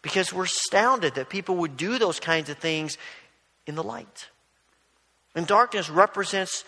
Because 0.00 0.32
we're 0.32 0.44
astounded 0.44 1.16
that 1.16 1.28
people 1.28 1.56
would 1.56 1.76
do 1.76 1.98
those 1.98 2.20
kinds 2.20 2.48
of 2.48 2.58
things 2.58 2.96
in 3.66 3.74
the 3.74 3.82
light. 3.82 4.28
And 5.34 5.46
darkness 5.46 5.90
represents 5.90 6.64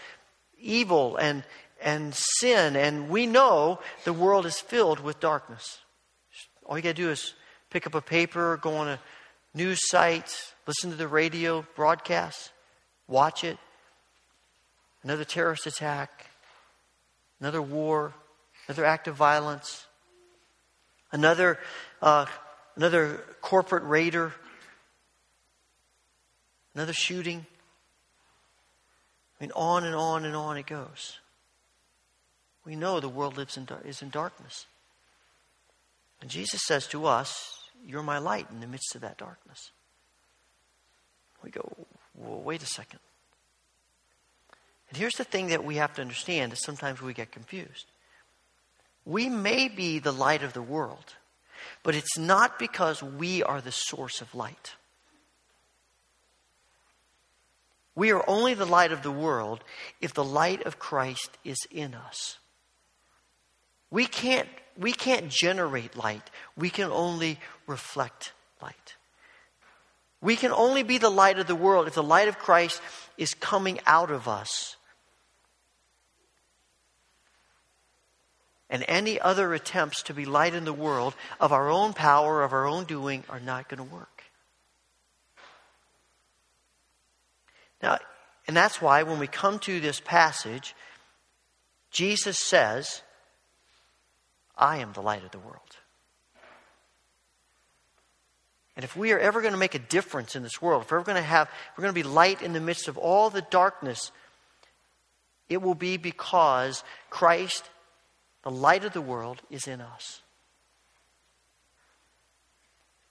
evil 0.58 1.16
and, 1.16 1.44
and 1.80 2.12
sin, 2.14 2.76
and 2.76 3.08
we 3.08 3.26
know 3.26 3.78
the 4.04 4.12
world 4.12 4.46
is 4.46 4.58
filled 4.58 5.00
with 5.00 5.20
darkness. 5.20 5.78
All 6.66 6.76
you 6.76 6.82
got 6.82 6.90
to 6.90 7.02
do 7.02 7.10
is 7.10 7.34
pick 7.70 7.87
up 7.87 7.94
a 7.94 8.00
paper, 8.00 8.59
go 8.59 8.76
on 8.76 8.88
a 8.88 8.98
news 9.54 9.80
site, 9.88 10.52
listen 10.66 10.90
to 10.90 10.96
the 10.96 11.09
radio 11.09 11.64
broadcast, 11.74 12.52
watch 13.06 13.44
it. 13.44 13.59
Another 15.02 15.24
terrorist 15.24 15.66
attack, 15.66 16.26
another 17.40 17.62
war, 17.62 18.12
another 18.66 18.85
act 18.85 19.09
of 19.09 19.16
violence, 19.16 19.87
another, 21.11 21.59
uh, 22.02 22.26
another 22.76 23.24
corporate 23.40 23.85
raider, 23.85 24.33
another 26.74 26.92
shooting. 26.92 27.46
I 29.38 29.44
mean, 29.44 29.52
on 29.56 29.85
and 29.85 29.94
on 29.94 30.24
and 30.24 30.37
on 30.37 30.59
it 30.59 30.66
goes. 30.66 31.18
We 32.64 32.76
know 32.76 33.00
the 33.00 33.09
world 33.09 33.38
lives 33.38 33.56
in, 33.56 33.66
is 33.87 34.02
in 34.02 34.11
darkness. 34.11 34.66
And 36.20 36.28
Jesus 36.28 36.61
says 36.66 36.87
to 36.88 37.06
us, 37.06 37.59
You're 37.86 38.02
my 38.02 38.18
light 38.18 38.46
in 38.50 38.60
the 38.60 38.66
midst 38.66 38.94
of 38.94 39.00
that 39.00 39.18
darkness. 39.18 39.70
We 41.42 41.50
go, 41.50 41.86
Well, 42.14 42.40
wait 42.40 42.62
a 42.62 42.66
second. 42.66 43.00
And 44.88 44.96
here's 44.96 45.14
the 45.14 45.24
thing 45.24 45.48
that 45.48 45.64
we 45.64 45.76
have 45.76 45.94
to 45.94 46.02
understand 46.02 46.52
is 46.52 46.60
sometimes 46.60 47.00
we 47.00 47.14
get 47.14 47.30
confused. 47.30 47.86
We 49.04 49.28
may 49.28 49.68
be 49.68 49.98
the 49.98 50.12
light 50.12 50.42
of 50.42 50.52
the 50.52 50.62
world, 50.62 51.14
but 51.82 51.94
it's 51.94 52.18
not 52.18 52.58
because 52.58 53.02
we 53.02 53.42
are 53.42 53.60
the 53.60 53.72
source 53.72 54.20
of 54.20 54.34
light. 54.34 54.74
We 57.94 58.12
are 58.12 58.24
only 58.28 58.54
the 58.54 58.66
light 58.66 58.92
of 58.92 59.02
the 59.02 59.10
world 59.10 59.64
if 60.00 60.14
the 60.14 60.24
light 60.24 60.64
of 60.64 60.78
Christ 60.78 61.38
is 61.44 61.58
in 61.70 61.94
us. 61.94 62.38
We 63.90 64.06
can't, 64.06 64.48
we 64.80 64.92
can't 64.92 65.28
generate 65.28 65.94
light, 65.94 66.30
we 66.56 66.70
can 66.70 66.90
only 66.90 67.38
reflect 67.66 68.32
light. 68.62 68.96
We 70.22 70.36
can 70.36 70.52
only 70.52 70.82
be 70.82 70.96
the 70.96 71.10
light 71.10 71.38
of 71.38 71.46
the 71.46 71.54
world 71.54 71.86
if 71.86 71.94
the 71.94 72.02
light 72.02 72.28
of 72.28 72.38
Christ 72.38 72.80
is 73.18 73.34
coming 73.34 73.78
out 73.86 74.10
of 74.10 74.26
us. 74.26 74.76
And 78.70 78.84
any 78.88 79.20
other 79.20 79.52
attempts 79.52 80.02
to 80.04 80.14
be 80.14 80.24
light 80.24 80.54
in 80.54 80.64
the 80.64 80.72
world 80.72 81.14
of 81.40 81.52
our 81.52 81.68
own 81.68 81.92
power, 81.92 82.42
of 82.42 82.52
our 82.52 82.66
own 82.66 82.84
doing, 82.84 83.24
are 83.28 83.40
not 83.40 83.68
going 83.68 83.86
to 83.86 83.94
work. 83.94 84.24
Now, 87.82 87.98
and 88.46 88.56
that's 88.56 88.80
why 88.80 89.02
when 89.02 89.18
we 89.18 89.26
come 89.26 89.58
to 89.60 89.80
this 89.80 90.00
passage, 90.00 90.74
Jesus 91.90 92.38
says, 92.38 93.02
I 94.60 94.76
am 94.76 94.92
the 94.92 95.00
light 95.00 95.24
of 95.24 95.30
the 95.30 95.38
world. 95.38 95.76
And 98.76 98.84
if 98.84 98.96
we 98.96 99.12
are 99.12 99.18
ever 99.18 99.40
going 99.40 99.52
to 99.52 99.58
make 99.58 99.74
a 99.74 99.80
difference 99.80 100.36
in 100.36 100.42
this 100.42 100.62
world, 100.62 100.82
if 100.82 100.90
we're 100.90 100.98
ever 100.98 101.06
going 101.06 101.16
to 101.16 101.22
have, 101.22 101.50
we're 101.76 101.82
going 101.82 101.94
to 101.94 102.02
be 102.02 102.08
light 102.08 102.40
in 102.42 102.52
the 102.52 102.60
midst 102.60 102.86
of 102.86 102.96
all 102.96 103.28
the 103.30 103.42
darkness, 103.42 104.12
it 105.48 105.60
will 105.60 105.74
be 105.74 105.96
because 105.96 106.84
Christ, 107.08 107.68
the 108.42 108.50
light 108.50 108.84
of 108.84 108.92
the 108.92 109.00
world, 109.00 109.42
is 109.50 109.66
in 109.66 109.80
us. 109.80 110.22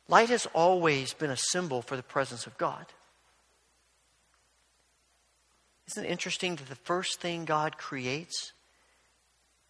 Light 0.08 0.30
has 0.30 0.48
always 0.54 1.14
been 1.14 1.30
a 1.30 1.38
symbol 1.38 1.82
for 1.82 1.96
the 1.96 2.04
presence 2.04 2.48
of 2.48 2.58
God. 2.58 2.86
Isn't 5.88 6.06
it 6.06 6.10
interesting 6.10 6.56
that 6.56 6.70
the 6.70 6.76
first 6.76 7.20
thing 7.20 7.46
God 7.46 7.78
creates 7.78 8.54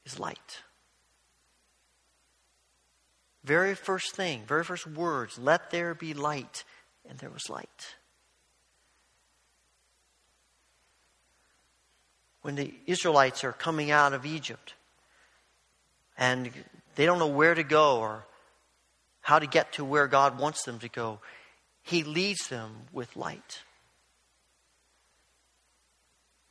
is 0.05 0.19
light? 0.19 0.61
Very 3.43 3.75
first 3.75 4.15
thing, 4.15 4.43
very 4.47 4.63
first 4.63 4.85
words, 4.85 5.39
let 5.39 5.71
there 5.71 5.93
be 5.93 6.13
light, 6.13 6.63
and 7.07 7.17
there 7.19 7.29
was 7.29 7.49
light. 7.49 7.95
When 12.41 12.55
the 12.55 12.73
Israelites 12.85 13.43
are 13.43 13.51
coming 13.51 13.91
out 13.91 14.13
of 14.13 14.25
Egypt 14.25 14.73
and 16.17 16.51
they 16.95 17.05
don't 17.05 17.19
know 17.19 17.27
where 17.27 17.53
to 17.53 17.63
go 17.63 17.99
or 17.99 18.25
how 19.21 19.39
to 19.39 19.47
get 19.47 19.73
to 19.73 19.85
where 19.85 20.07
God 20.07 20.39
wants 20.39 20.63
them 20.63 20.79
to 20.79 20.89
go, 20.89 21.19
He 21.83 22.03
leads 22.03 22.47
them 22.47 22.87
with 22.93 23.15
light 23.15 23.61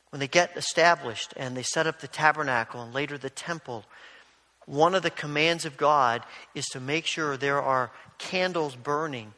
when 0.09 0.19
they 0.19 0.27
get 0.27 0.57
established 0.57 1.33
and 1.37 1.55
they 1.55 1.63
set 1.63 1.87
up 1.87 1.99
the 1.99 2.07
tabernacle 2.07 2.81
and 2.81 2.93
later 2.93 3.17
the 3.17 3.29
temple, 3.29 3.85
one 4.69 4.93
of 4.93 5.01
the 5.01 5.09
commands 5.09 5.65
of 5.65 5.77
God 5.77 6.21
is 6.53 6.65
to 6.67 6.79
make 6.79 7.07
sure 7.07 7.35
there 7.35 7.61
are 7.61 7.91
candles 8.19 8.75
burning 8.75 9.33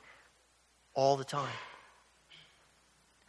all 0.94 1.15
the 1.15 1.24
time. 1.24 1.48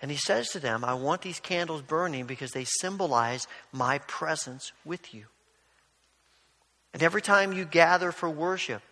And 0.01 0.11
he 0.11 0.17
says 0.17 0.49
to 0.51 0.59
them, 0.59 0.85
I 0.85 0.95
want 0.95 1.23
these 1.23 1.38
candles 1.38 1.81
burning 1.81 2.27
because 2.27 2.51
they 2.51 2.65
symbolize 2.65 3.47
my 3.71 3.99
presence 3.99 4.73
with 4.85 5.15
you. 5.15 5.27
And 6.93 7.05
every 7.05 7.23
time 7.23 7.53
you 7.53 7.65
gather 7.65 8.11
for 8.11 8.29
worship, 8.29 8.83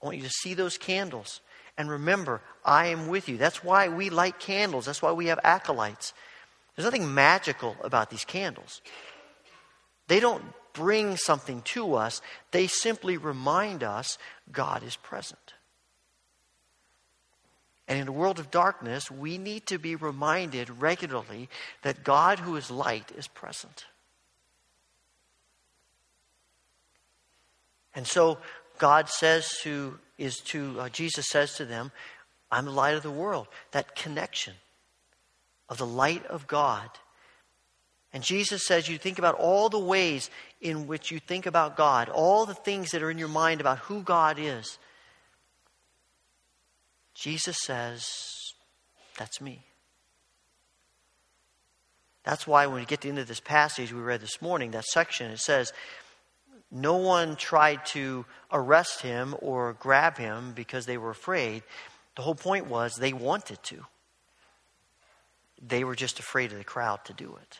I 0.00 0.06
want 0.06 0.18
you 0.18 0.22
to 0.22 0.30
see 0.30 0.54
those 0.54 0.78
candles. 0.78 1.40
And 1.76 1.90
remember, 1.90 2.40
I 2.64 2.86
am 2.86 3.08
with 3.08 3.28
you. 3.28 3.36
That's 3.36 3.64
why 3.64 3.88
we 3.88 4.10
light 4.10 4.38
candles. 4.38 4.86
That's 4.86 5.02
why 5.02 5.10
we 5.10 5.26
have 5.26 5.40
acolytes. 5.42 6.14
There's 6.76 6.84
nothing 6.84 7.12
magical 7.12 7.76
about 7.82 8.10
these 8.10 8.24
candles. 8.24 8.80
They 10.06 10.20
don't 10.20 10.44
bring 10.74 11.16
something 11.16 11.62
to 11.62 11.94
us, 11.94 12.20
they 12.50 12.66
simply 12.66 13.16
remind 13.16 13.82
us 13.82 14.18
God 14.52 14.82
is 14.82 14.96
present. 14.96 15.54
And 17.88 17.98
in 17.98 18.08
a 18.08 18.12
world 18.12 18.38
of 18.38 18.50
darkness, 18.50 19.10
we 19.10 19.38
need 19.38 19.66
to 19.66 19.78
be 19.78 19.94
reminded 19.94 20.68
regularly 20.82 21.48
that 21.82 22.04
God, 22.04 22.38
who 22.38 22.56
is 22.56 22.70
light, 22.70 23.12
is 23.16 23.28
present. 23.28 23.86
And 27.94 28.06
so 28.06 28.38
God 28.78 29.08
says 29.08 29.48
to 29.62 29.98
is 30.16 30.38
to 30.46 30.80
uh, 30.80 30.88
Jesus 30.88 31.26
says 31.28 31.54
to 31.56 31.64
them, 31.64 31.92
"I'm 32.50 32.64
the 32.64 32.70
light 32.70 32.94
of 32.94 33.02
the 33.02 33.10
world." 33.10 33.48
That 33.72 33.94
connection 33.94 34.54
of 35.68 35.78
the 35.78 35.86
light 35.86 36.24
of 36.26 36.46
God. 36.46 36.90
And 38.14 38.22
Jesus 38.22 38.64
says 38.64 38.88
you 38.88 38.96
think 38.96 39.18
about 39.18 39.34
all 39.34 39.68
the 39.68 39.78
ways 39.78 40.30
in 40.60 40.86
which 40.86 41.10
you 41.10 41.18
think 41.18 41.46
about 41.46 41.76
God, 41.76 42.08
all 42.08 42.46
the 42.46 42.54
things 42.54 42.92
that 42.92 43.02
are 43.02 43.10
in 43.10 43.18
your 43.18 43.26
mind 43.28 43.60
about 43.60 43.80
who 43.80 44.02
God 44.02 44.38
is. 44.38 44.78
Jesus 47.12 47.56
says, 47.60 48.06
That's 49.18 49.40
me. 49.40 49.64
That's 52.22 52.46
why 52.46 52.66
when 52.66 52.76
we 52.76 52.86
get 52.86 53.00
to 53.00 53.08
the 53.08 53.10
end 53.10 53.18
of 53.18 53.26
this 53.26 53.40
passage 53.40 53.92
we 53.92 54.00
read 54.00 54.20
this 54.20 54.40
morning, 54.40 54.70
that 54.70 54.84
section, 54.84 55.32
it 55.32 55.40
says, 55.40 55.72
No 56.70 56.96
one 56.98 57.34
tried 57.34 57.84
to 57.86 58.26
arrest 58.52 59.02
him 59.02 59.34
or 59.40 59.72
grab 59.72 60.18
him 60.18 60.52
because 60.54 60.86
they 60.86 60.98
were 60.98 61.10
afraid. 61.10 61.64
The 62.14 62.22
whole 62.22 62.36
point 62.36 62.68
was 62.68 62.94
they 62.94 63.12
wanted 63.12 63.60
to. 63.64 63.84
They 65.60 65.82
were 65.82 65.96
just 65.96 66.20
afraid 66.20 66.52
of 66.52 66.58
the 66.58 66.64
crowd 66.64 67.04
to 67.06 67.12
do 67.12 67.36
it. 67.42 67.58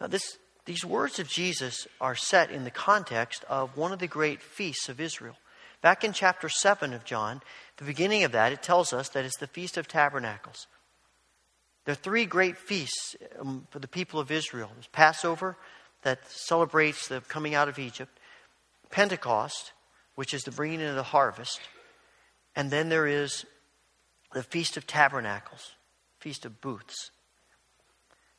Now, 0.00 0.06
this, 0.06 0.38
these 0.64 0.84
words 0.84 1.18
of 1.18 1.28
Jesus 1.28 1.86
are 2.00 2.14
set 2.14 2.50
in 2.50 2.64
the 2.64 2.70
context 2.70 3.44
of 3.48 3.76
one 3.76 3.92
of 3.92 3.98
the 3.98 4.06
great 4.06 4.40
feasts 4.40 4.88
of 4.88 5.00
Israel. 5.00 5.36
Back 5.80 6.04
in 6.04 6.12
chapter 6.12 6.48
7 6.48 6.92
of 6.92 7.04
John, 7.04 7.40
the 7.76 7.84
beginning 7.84 8.24
of 8.24 8.32
that, 8.32 8.52
it 8.52 8.62
tells 8.62 8.92
us 8.92 9.08
that 9.10 9.24
it's 9.24 9.38
the 9.38 9.46
Feast 9.46 9.76
of 9.76 9.86
Tabernacles. 9.86 10.66
There 11.84 11.92
are 11.92 11.96
three 11.96 12.26
great 12.26 12.58
feasts 12.58 13.16
um, 13.38 13.66
for 13.70 13.78
the 13.78 13.88
people 13.88 14.20
of 14.20 14.30
Israel 14.30 14.70
there's 14.74 14.88
Passover, 14.88 15.56
that 16.02 16.30
celebrates 16.30 17.08
the 17.08 17.20
coming 17.22 17.54
out 17.54 17.68
of 17.68 17.78
Egypt, 17.78 18.18
Pentecost, 18.90 19.72
which 20.14 20.32
is 20.32 20.42
the 20.42 20.50
bringing 20.50 20.80
in 20.80 20.86
of 20.86 20.94
the 20.94 21.02
harvest, 21.02 21.60
and 22.54 22.70
then 22.70 22.88
there 22.88 23.06
is 23.06 23.44
the 24.32 24.42
Feast 24.42 24.76
of 24.76 24.86
Tabernacles, 24.86 25.72
Feast 26.20 26.44
of 26.44 26.60
Booths. 26.60 27.10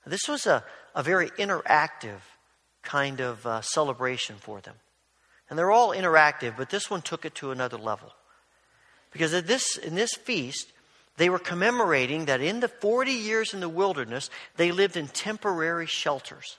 This 0.06 0.28
was 0.28 0.46
a, 0.46 0.64
a 0.96 1.04
very 1.04 1.30
interactive 1.32 2.20
kind 2.82 3.20
of 3.20 3.46
uh, 3.46 3.62
celebration 3.62 4.38
for 4.40 4.62
them. 4.62 4.76
And 5.50 5.58
they're 5.58 5.72
all 5.72 5.90
interactive, 5.90 6.56
but 6.58 6.70
this 6.70 6.90
one 6.90 7.02
took 7.02 7.26
it 7.26 7.36
to 7.36 7.52
another 7.52 7.78
level. 7.78 8.14
Because 9.12 9.34
at 9.34 9.48
this, 9.48 9.78
in 9.78 9.96
this 9.96 10.14
feast, 10.14 10.72
they 11.18 11.30
were 11.30 11.40
commemorating 11.40 12.26
that 12.26 12.42
in 12.42 12.60
the 12.60 12.68
40 12.68 13.12
years 13.12 13.54
in 13.54 13.60
the 13.60 13.70
wilderness, 13.70 14.30
they 14.56 14.72
lived 14.72 14.96
in 14.96 15.08
temporary 15.08 15.88
shelters. 15.88 16.58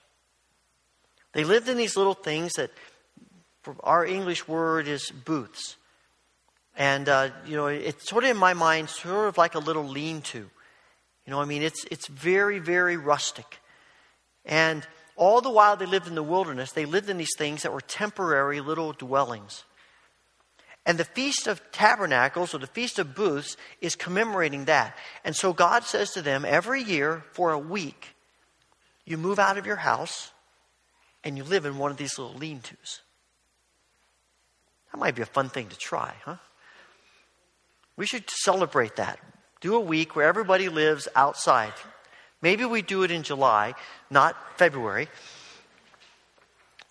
They 1.32 1.44
lived 1.44 1.68
in 1.68 1.76
these 1.76 1.96
little 1.96 2.14
things 2.14 2.52
that, 2.54 2.70
our 3.80 4.06
English 4.06 4.48
word 4.48 4.88
is 4.88 5.10
booths. 5.10 5.76
And, 6.76 7.08
uh, 7.08 7.28
you 7.46 7.56
know, 7.56 7.66
it's 7.66 8.08
sort 8.08 8.24
of 8.24 8.30
in 8.30 8.36
my 8.38 8.54
mind, 8.54 8.88
sort 8.88 9.28
of 9.28 9.36
like 9.36 9.54
a 9.54 9.58
little 9.58 9.84
lean 9.84 10.22
to. 10.22 10.48
You 11.30 11.36
know, 11.36 11.42
I 11.42 11.44
mean, 11.44 11.62
it's, 11.62 11.84
it's 11.92 12.08
very, 12.08 12.58
very 12.58 12.96
rustic. 12.96 13.60
And 14.44 14.84
all 15.14 15.40
the 15.40 15.48
while 15.48 15.76
they 15.76 15.86
lived 15.86 16.08
in 16.08 16.16
the 16.16 16.24
wilderness, 16.24 16.72
they 16.72 16.86
lived 16.86 17.08
in 17.08 17.18
these 17.18 17.36
things 17.38 17.62
that 17.62 17.72
were 17.72 17.80
temporary 17.80 18.60
little 18.60 18.92
dwellings. 18.92 19.62
And 20.84 20.98
the 20.98 21.04
Feast 21.04 21.46
of 21.46 21.62
Tabernacles 21.70 22.52
or 22.52 22.58
the 22.58 22.66
Feast 22.66 22.98
of 22.98 23.14
Booths 23.14 23.56
is 23.80 23.94
commemorating 23.94 24.64
that. 24.64 24.98
And 25.24 25.36
so 25.36 25.52
God 25.52 25.84
says 25.84 26.10
to 26.14 26.22
them 26.22 26.44
every 26.44 26.82
year 26.82 27.22
for 27.30 27.52
a 27.52 27.58
week, 27.60 28.16
you 29.04 29.16
move 29.16 29.38
out 29.38 29.56
of 29.56 29.66
your 29.66 29.76
house 29.76 30.32
and 31.22 31.36
you 31.36 31.44
live 31.44 31.64
in 31.64 31.78
one 31.78 31.92
of 31.92 31.96
these 31.96 32.18
little 32.18 32.34
lean 32.34 32.58
tos. 32.58 33.02
That 34.90 34.98
might 34.98 35.14
be 35.14 35.22
a 35.22 35.26
fun 35.26 35.48
thing 35.48 35.68
to 35.68 35.76
try, 35.76 36.12
huh? 36.24 36.38
We 37.96 38.06
should 38.06 38.28
celebrate 38.28 38.96
that. 38.96 39.20
Do 39.60 39.74
a 39.76 39.80
week 39.80 40.16
where 40.16 40.26
everybody 40.26 40.68
lives 40.68 41.08
outside. 41.14 41.72
Maybe 42.42 42.64
we 42.64 42.82
do 42.82 43.02
it 43.02 43.10
in 43.10 43.22
July, 43.22 43.74
not 44.10 44.36
February. 44.56 45.08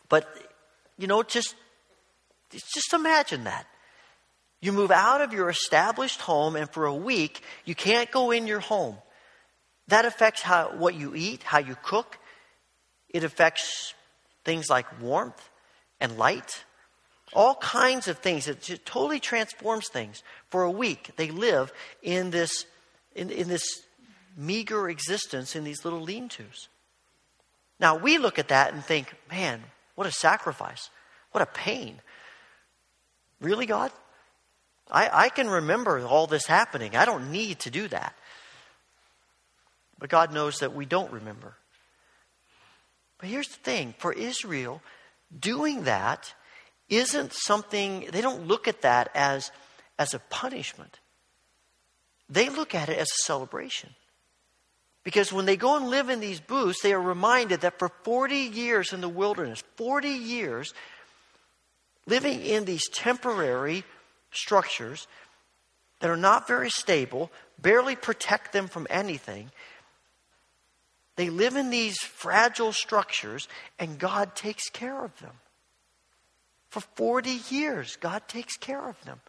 But, 0.07 0.27
you 0.97 1.07
know, 1.07 1.23
just, 1.23 1.55
just 2.51 2.93
imagine 2.93 3.45
that. 3.45 3.65
You 4.61 4.71
move 4.71 4.91
out 4.91 5.21
of 5.21 5.33
your 5.33 5.49
established 5.49 6.21
home, 6.21 6.55
and 6.55 6.69
for 6.69 6.85
a 6.85 6.93
week, 6.93 7.41
you 7.65 7.73
can't 7.73 8.11
go 8.11 8.31
in 8.31 8.45
your 8.45 8.59
home. 8.59 8.97
That 9.87 10.05
affects 10.05 10.41
how, 10.41 10.71
what 10.77 10.95
you 10.95 11.15
eat, 11.15 11.43
how 11.43 11.59
you 11.59 11.75
cook. 11.81 12.19
It 13.09 13.23
affects 13.23 13.93
things 14.43 14.69
like 14.69 15.01
warmth 15.01 15.49
and 15.99 16.17
light. 16.17 16.63
All 17.33 17.55
kinds 17.55 18.07
of 18.07 18.19
things. 18.19 18.47
It 18.47 18.85
totally 18.85 19.19
transforms 19.19 19.87
things. 19.87 20.23
For 20.49 20.63
a 20.63 20.71
week, 20.71 21.11
they 21.15 21.29
live 21.29 21.71
in 22.01 22.31
this, 22.31 22.65
in, 23.15 23.29
in 23.29 23.47
this 23.47 23.81
meager 24.35 24.89
existence 24.89 25.55
in 25.55 25.63
these 25.63 25.83
little 25.83 26.01
lean 26.01 26.29
tos. 26.29 26.69
Now, 27.79 27.97
we 27.97 28.17
look 28.17 28.39
at 28.39 28.49
that 28.49 28.73
and 28.73 28.83
think, 28.83 29.13
man, 29.29 29.63
what 29.95 30.07
a 30.07 30.11
sacrifice. 30.11 30.89
What 31.31 31.41
a 31.41 31.45
pain. 31.45 32.01
Really, 33.39 33.65
God? 33.65 33.91
I, 34.89 35.25
I 35.25 35.29
can 35.29 35.49
remember 35.49 36.03
all 36.05 36.27
this 36.27 36.47
happening. 36.47 36.95
I 36.95 37.05
don't 37.05 37.31
need 37.31 37.59
to 37.59 37.69
do 37.69 37.87
that. 37.89 38.15
But 39.99 40.09
God 40.09 40.33
knows 40.33 40.59
that 40.59 40.73
we 40.73 40.85
don't 40.85 41.11
remember. 41.11 41.55
But 43.19 43.29
here's 43.29 43.49
the 43.49 43.57
thing 43.57 43.93
for 43.97 44.13
Israel, 44.13 44.81
doing 45.37 45.83
that 45.83 46.33
isn't 46.89 47.33
something, 47.33 48.07
they 48.11 48.21
don't 48.21 48.47
look 48.47 48.67
at 48.67 48.81
that 48.81 49.09
as, 49.13 49.51
as 49.97 50.13
a 50.13 50.19
punishment. 50.19 50.99
They 52.29 52.49
look 52.49 52.75
at 52.75 52.89
it 52.89 52.97
as 52.97 53.07
a 53.07 53.23
celebration. 53.25 53.89
Because 55.03 55.31
when 55.31 55.45
they 55.45 55.55
go 55.55 55.77
and 55.77 55.89
live 55.89 56.09
in 56.09 56.19
these 56.19 56.39
booths, 56.39 56.81
they 56.81 56.93
are 56.93 57.01
reminded 57.01 57.61
that 57.61 57.79
for 57.79 57.89
40 58.03 58.35
years 58.35 58.93
in 58.93 59.01
the 59.01 59.09
wilderness, 59.09 59.63
40 59.75 60.09
years, 60.09 60.73
living 62.05 62.41
in 62.41 62.65
these 62.65 62.87
temporary 62.89 63.83
structures 64.31 65.07
that 65.99 66.09
are 66.09 66.17
not 66.17 66.47
very 66.47 66.69
stable, 66.69 67.31
barely 67.61 67.95
protect 67.95 68.51
them 68.51 68.67
from 68.67 68.87
anything. 68.89 69.51
They 71.15 71.29
live 71.29 71.55
in 71.55 71.69
these 71.69 71.97
fragile 71.97 72.71
structures, 72.71 73.47
and 73.77 73.99
God 73.99 74.35
takes 74.35 74.69
care 74.69 75.03
of 75.03 75.17
them. 75.19 75.33
For 76.69 76.81
40 76.81 77.39
years, 77.49 77.97
God 77.97 78.27
takes 78.27 78.57
care 78.57 78.87
of 78.87 79.03
them. 79.03 79.19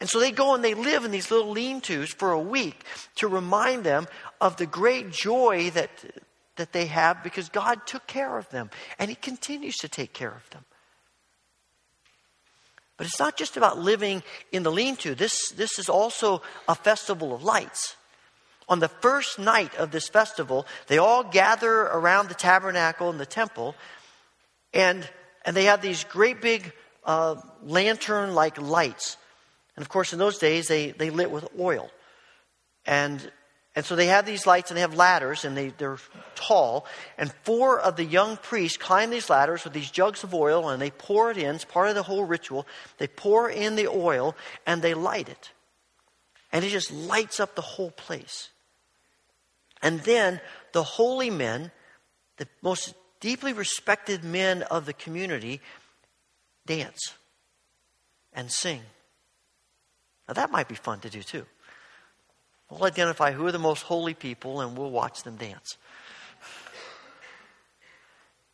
And 0.00 0.08
so 0.08 0.18
they 0.18 0.30
go 0.30 0.54
and 0.54 0.64
they 0.64 0.74
live 0.74 1.04
in 1.04 1.10
these 1.10 1.30
little 1.30 1.50
lean 1.50 1.80
tos 1.80 2.10
for 2.10 2.32
a 2.32 2.40
week 2.40 2.84
to 3.16 3.28
remind 3.28 3.84
them 3.84 4.06
of 4.40 4.56
the 4.56 4.66
great 4.66 5.10
joy 5.10 5.70
that, 5.70 5.90
that 6.56 6.72
they 6.72 6.86
have 6.86 7.22
because 7.22 7.50
God 7.50 7.86
took 7.86 8.06
care 8.06 8.38
of 8.38 8.48
them 8.50 8.70
and 8.98 9.10
He 9.10 9.14
continues 9.14 9.76
to 9.78 9.88
take 9.88 10.14
care 10.14 10.30
of 10.30 10.48
them. 10.50 10.64
But 12.96 13.06
it's 13.06 13.18
not 13.18 13.36
just 13.36 13.56
about 13.56 13.78
living 13.78 14.22
in 14.52 14.62
the 14.62 14.72
lean 14.72 14.96
to. 14.96 15.14
This, 15.14 15.50
this 15.50 15.78
is 15.78 15.88
also 15.88 16.42
a 16.68 16.74
festival 16.74 17.34
of 17.34 17.42
lights. 17.42 17.96
On 18.68 18.78
the 18.78 18.88
first 18.88 19.38
night 19.38 19.74
of 19.76 19.90
this 19.90 20.08
festival, 20.08 20.66
they 20.86 20.98
all 20.98 21.24
gather 21.24 21.80
around 21.80 22.28
the 22.28 22.34
tabernacle 22.34 23.10
and 23.10 23.18
the 23.18 23.26
temple, 23.26 23.74
and, 24.72 25.08
and 25.44 25.56
they 25.56 25.64
have 25.64 25.82
these 25.82 26.04
great 26.04 26.40
big 26.40 26.72
uh, 27.04 27.36
lantern 27.62 28.34
like 28.34 28.60
lights. 28.60 29.16
And 29.76 29.82
of 29.82 29.88
course, 29.88 30.12
in 30.12 30.18
those 30.18 30.38
days, 30.38 30.68
they, 30.68 30.90
they 30.90 31.10
lit 31.10 31.30
with 31.30 31.48
oil. 31.58 31.90
And 32.86 33.30
and 33.76 33.84
so 33.84 33.94
they 33.94 34.06
have 34.06 34.26
these 34.26 34.46
lights 34.46 34.70
and 34.70 34.76
they 34.76 34.80
have 34.80 34.94
ladders 34.94 35.44
and 35.44 35.56
they, 35.56 35.68
they're 35.68 35.98
tall. 36.34 36.86
And 37.16 37.32
four 37.44 37.78
of 37.78 37.94
the 37.94 38.04
young 38.04 38.36
priests 38.36 38.76
climb 38.76 39.10
these 39.10 39.30
ladders 39.30 39.62
with 39.62 39.72
these 39.72 39.90
jugs 39.90 40.24
of 40.24 40.34
oil 40.34 40.68
and 40.68 40.82
they 40.82 40.90
pour 40.90 41.30
it 41.30 41.36
in. 41.36 41.54
It's 41.54 41.64
part 41.64 41.88
of 41.88 41.94
the 41.94 42.02
whole 42.02 42.24
ritual. 42.24 42.66
They 42.98 43.06
pour 43.06 43.48
in 43.48 43.76
the 43.76 43.86
oil 43.86 44.34
and 44.66 44.82
they 44.82 44.94
light 44.94 45.28
it. 45.28 45.52
And 46.52 46.64
it 46.64 46.70
just 46.70 46.90
lights 46.90 47.38
up 47.38 47.54
the 47.54 47.62
whole 47.62 47.92
place. 47.92 48.48
And 49.82 50.00
then 50.00 50.40
the 50.72 50.82
holy 50.82 51.30
men, 51.30 51.70
the 52.38 52.48
most 52.62 52.94
deeply 53.20 53.52
respected 53.52 54.24
men 54.24 54.62
of 54.62 54.86
the 54.86 54.92
community, 54.92 55.60
dance 56.66 57.14
and 58.32 58.50
sing. 58.50 58.80
Now 60.28 60.34
that 60.34 60.50
might 60.50 60.68
be 60.68 60.74
fun 60.74 61.00
to 61.00 61.10
do 61.10 61.22
too. 61.22 61.46
We'll 62.70 62.84
identify 62.84 63.32
who 63.32 63.46
are 63.46 63.52
the 63.52 63.58
most 63.58 63.82
holy 63.82 64.14
people 64.14 64.60
and 64.60 64.76
we'll 64.76 64.90
watch 64.90 65.22
them 65.22 65.36
dance. 65.36 65.76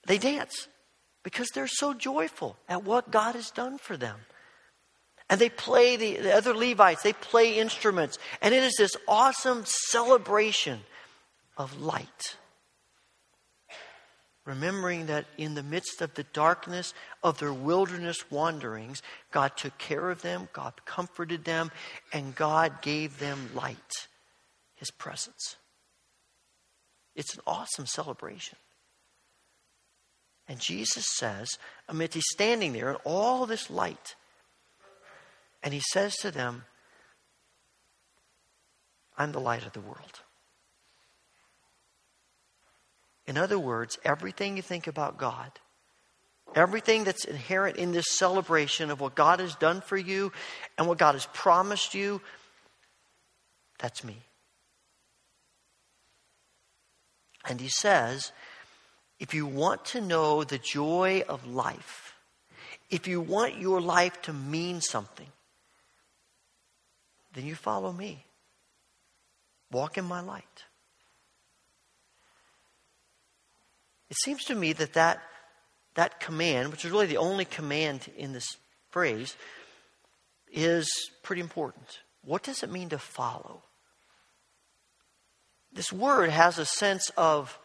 They 0.06 0.18
dance 0.18 0.68
because 1.22 1.48
they're 1.54 1.66
so 1.66 1.92
joyful 1.92 2.56
at 2.68 2.84
what 2.84 3.10
God 3.10 3.34
has 3.34 3.50
done 3.50 3.78
for 3.78 3.96
them. 3.96 4.16
And 5.28 5.40
they 5.40 5.48
play, 5.48 5.96
the, 5.96 6.16
the 6.18 6.34
other 6.34 6.54
Levites, 6.54 7.02
they 7.02 7.12
play 7.12 7.58
instruments. 7.58 8.16
And 8.40 8.54
it 8.54 8.62
is 8.62 8.76
this 8.78 8.96
awesome 9.08 9.64
celebration 9.66 10.80
of 11.56 11.80
light. 11.80 12.36
Remembering 14.46 15.06
that 15.06 15.26
in 15.36 15.54
the 15.54 15.62
midst 15.62 16.00
of 16.00 16.14
the 16.14 16.22
darkness 16.32 16.94
of 17.22 17.38
their 17.38 17.52
wilderness 17.52 18.30
wanderings, 18.30 19.02
God 19.32 19.56
took 19.56 19.76
care 19.76 20.08
of 20.08 20.22
them, 20.22 20.48
God 20.52 20.72
comforted 20.86 21.44
them, 21.44 21.72
and 22.12 22.34
God 22.34 22.80
gave 22.80 23.18
them 23.18 23.50
light, 23.54 24.06
His 24.76 24.90
presence. 24.92 25.56
It's 27.16 27.34
an 27.34 27.40
awesome 27.46 27.86
celebration. 27.86 28.56
And 30.48 30.60
Jesus 30.60 31.06
says, 31.16 31.48
amid 31.88 32.14
he's 32.14 32.22
standing 32.30 32.72
there 32.72 32.90
in 32.90 32.96
all 33.04 33.46
this 33.46 33.68
light, 33.68 34.14
and 35.62 35.74
he 35.74 35.82
says 35.92 36.14
to 36.18 36.30
them, 36.30 36.64
I'm 39.18 39.32
the 39.32 39.40
light 39.40 39.66
of 39.66 39.72
the 39.72 39.80
world. 39.80 40.20
In 43.26 43.36
other 43.36 43.58
words, 43.58 43.98
everything 44.04 44.56
you 44.56 44.62
think 44.62 44.86
about 44.86 45.18
God, 45.18 45.50
everything 46.54 47.04
that's 47.04 47.24
inherent 47.24 47.76
in 47.76 47.92
this 47.92 48.16
celebration 48.16 48.90
of 48.90 49.00
what 49.00 49.14
God 49.14 49.40
has 49.40 49.54
done 49.56 49.80
for 49.80 49.96
you 49.96 50.32
and 50.78 50.86
what 50.86 50.98
God 50.98 51.14
has 51.14 51.26
promised 51.32 51.94
you, 51.94 52.20
that's 53.78 54.04
me. 54.04 54.16
And 57.48 57.60
he 57.60 57.68
says, 57.68 58.32
if 59.18 59.34
you 59.34 59.46
want 59.46 59.84
to 59.86 60.00
know 60.00 60.44
the 60.44 60.58
joy 60.58 61.22
of 61.28 61.46
life, 61.46 62.14
if 62.90 63.08
you 63.08 63.20
want 63.20 63.58
your 63.58 63.80
life 63.80 64.20
to 64.22 64.32
mean 64.32 64.80
something, 64.80 65.28
then 67.34 67.44
you 67.44 67.54
follow 67.54 67.92
me. 67.92 68.24
Walk 69.70 69.98
in 69.98 70.04
my 70.04 70.20
light. 70.20 70.64
It 74.10 74.16
seems 74.22 74.44
to 74.44 74.54
me 74.54 74.72
that 74.74 74.94
that, 74.94 75.20
that 75.94 76.20
command, 76.20 76.70
which 76.70 76.84
is 76.84 76.90
really 76.90 77.06
the 77.06 77.16
only 77.16 77.44
command 77.44 78.08
in 78.16 78.32
this 78.32 78.46
phrase, 78.90 79.36
is 80.52 80.88
pretty 81.22 81.42
important. 81.42 82.00
What 82.22 82.42
does 82.42 82.62
it 82.62 82.70
mean 82.70 82.88
to 82.90 82.98
follow? 82.98 83.62
This 85.72 85.92
word 85.92 86.30
has 86.30 86.58
a 86.58 86.64
sense 86.64 87.10
of 87.16 87.58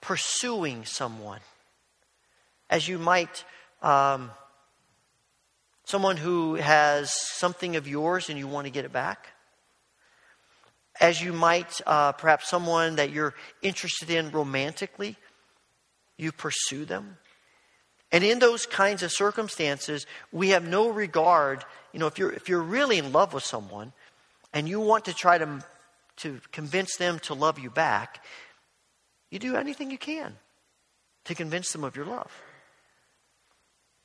pursuing 0.00 0.84
someone. 0.84 1.40
As 2.68 2.86
you 2.88 2.98
might, 2.98 3.44
um, 3.82 4.30
someone 5.84 6.16
who 6.16 6.56
has 6.56 7.12
something 7.12 7.76
of 7.76 7.88
yours 7.88 8.28
and 8.28 8.38
you 8.38 8.46
want 8.46 8.66
to 8.66 8.70
get 8.70 8.84
it 8.84 8.92
back. 8.92 9.28
As 11.00 11.22
you 11.22 11.32
might, 11.32 11.80
uh, 11.86 12.12
perhaps 12.12 12.48
someone 12.48 12.96
that 12.96 13.10
you're 13.10 13.34
interested 13.62 14.10
in 14.10 14.30
romantically 14.30 15.16
you 16.16 16.32
pursue 16.32 16.84
them. 16.84 17.18
And 18.12 18.22
in 18.24 18.38
those 18.38 18.66
kinds 18.66 19.02
of 19.02 19.10
circumstances, 19.12 20.06
we 20.32 20.50
have 20.50 20.66
no 20.66 20.88
regard. 20.88 21.64
You 21.92 22.00
know, 22.00 22.06
if 22.06 22.18
you're, 22.18 22.32
if 22.32 22.48
you're 22.48 22.62
really 22.62 22.98
in 22.98 23.12
love 23.12 23.34
with 23.34 23.44
someone 23.44 23.92
and 24.52 24.68
you 24.68 24.80
want 24.80 25.06
to 25.06 25.14
try 25.14 25.38
to, 25.38 25.64
to 26.18 26.40
convince 26.52 26.96
them 26.96 27.18
to 27.20 27.34
love 27.34 27.58
you 27.58 27.68
back, 27.68 28.24
you 29.30 29.38
do 29.38 29.56
anything 29.56 29.90
you 29.90 29.98
can. 29.98 30.36
to 31.26 31.34
convince 31.34 31.72
them 31.72 31.84
of 31.84 31.96
your 31.96 32.06
love. 32.06 32.30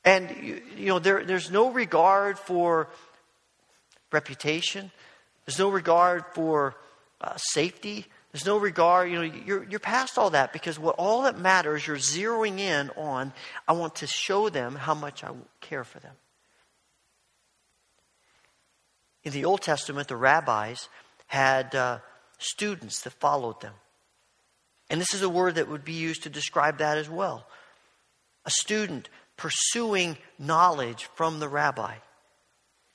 And, 0.04 0.30
you, 0.42 0.62
you 0.76 0.86
know, 0.86 0.98
there, 0.98 1.24
there's 1.24 1.50
no 1.50 1.70
regard 1.70 2.38
for 2.38 2.88
reputation, 4.10 4.90
there's 5.46 5.58
no 5.58 5.70
regard 5.70 6.24
for 6.34 6.74
uh, 7.20 7.36
safety. 7.36 8.06
There's 8.32 8.46
no 8.46 8.56
regard, 8.56 9.10
you 9.10 9.16
know, 9.16 9.22
you're, 9.22 9.64
you're 9.64 9.78
past 9.78 10.16
all 10.16 10.30
that 10.30 10.54
because 10.54 10.78
what 10.78 10.94
all 10.96 11.22
that 11.22 11.38
matters, 11.38 11.86
you're 11.86 11.98
zeroing 11.98 12.58
in 12.58 12.90
on, 12.96 13.32
I 13.68 13.72
want 13.72 13.96
to 13.96 14.06
show 14.06 14.48
them 14.48 14.74
how 14.74 14.94
much 14.94 15.22
I 15.22 15.32
care 15.60 15.84
for 15.84 16.00
them. 16.00 16.14
In 19.22 19.32
the 19.32 19.44
Old 19.44 19.60
Testament, 19.60 20.08
the 20.08 20.16
rabbis 20.16 20.88
had 21.26 21.74
uh, 21.74 21.98
students 22.38 23.02
that 23.02 23.12
followed 23.12 23.60
them. 23.60 23.74
And 24.88 25.00
this 25.00 25.14
is 25.14 25.22
a 25.22 25.28
word 25.28 25.56
that 25.56 25.68
would 25.68 25.84
be 25.84 25.92
used 25.92 26.22
to 26.22 26.30
describe 26.30 26.78
that 26.78 26.98
as 26.98 27.08
well. 27.08 27.46
A 28.46 28.50
student 28.50 29.10
pursuing 29.36 30.16
knowledge 30.38 31.04
from 31.14 31.38
the 31.38 31.48
rabbi. 31.48 31.96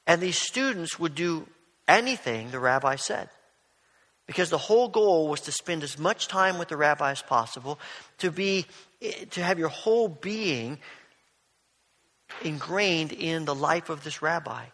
And 0.05 0.19
these 0.19 0.37
students 0.37 0.99
would 0.99 1.15
do 1.15 1.47
anything 1.87 2.49
the 2.49 2.59
rabbi 2.59 2.95
said. 2.95 3.29
Because 4.27 4.49
the 4.49 4.57
whole 4.57 4.89
goal 4.89 5.29
was 5.29 5.41
to 5.41 5.51
spend 5.51 5.83
as 5.83 5.97
much 5.97 6.27
time 6.27 6.59
with 6.59 6.67
the 6.67 6.77
rabbi 6.77 7.11
as 7.11 7.21
possible, 7.21 7.79
to 8.19 8.29
be 8.29 8.65
to 9.31 9.43
have 9.43 9.57
your 9.57 9.69
whole 9.69 10.07
being 10.07 10.79
ingrained 12.43 13.13
in 13.13 13.45
the 13.45 13.55
life 13.55 13.89
of 13.89 14.03
this 14.03 14.21
rabbi. 14.21 14.65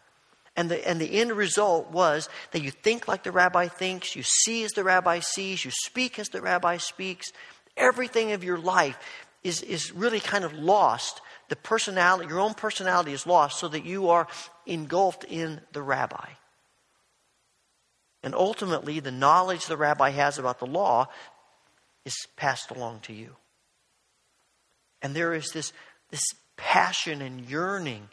And 0.56 0.70
the, 0.70 0.88
and 0.88 1.00
the 1.00 1.20
end 1.20 1.32
result 1.32 1.92
was 1.92 2.30
that 2.52 2.62
you 2.62 2.72
think 2.72 3.08
like 3.08 3.24
the 3.24 3.32
rabbi 3.32 3.68
thinks, 3.68 4.16
you 4.16 4.24
see 4.24 4.64
as 4.64 4.72
the 4.72 4.84
rabbi 4.84 5.20
sees, 5.20 5.66
you 5.66 5.72
speak 5.72 6.20
as 6.20 6.30
the 6.30 6.42
rabbi 6.42 6.78
speaks. 6.78 7.32
Everything 7.76 8.34
of 8.34 8.44
your 8.44 8.60
life 8.60 8.98
is, 9.44 9.62
is 9.64 9.92
really 9.92 10.20
kind 10.20 10.46
of 10.46 10.54
lost. 10.54 11.22
The 11.50 11.56
personality, 11.56 12.30
your 12.30 12.40
own 12.40 12.54
personality 12.54 13.14
is 13.14 13.26
lost 13.26 13.60
so 13.60 13.68
that 13.68 13.84
you 13.84 14.10
are 14.10 14.28
engulfed 14.66 15.24
in 15.24 15.62
the 15.74 15.82
rabbi. 15.82 16.30
And 18.24 18.34
ultimately, 18.34 19.02
the 19.02 19.12
knowledge 19.12 19.66
the 19.66 19.78
rabbi 19.78 20.12
has 20.12 20.40
about 20.40 20.60
the 20.60 20.66
law 20.66 21.08
is 22.06 22.16
passed 22.38 22.72
along 22.72 23.02
to 23.02 23.14
you. 23.14 23.36
And 25.02 25.14
there 25.14 25.34
is 25.34 25.50
this, 25.54 25.74
this 26.10 26.24
passion 26.56 27.22
and 27.22 27.50
yearning 27.50 28.08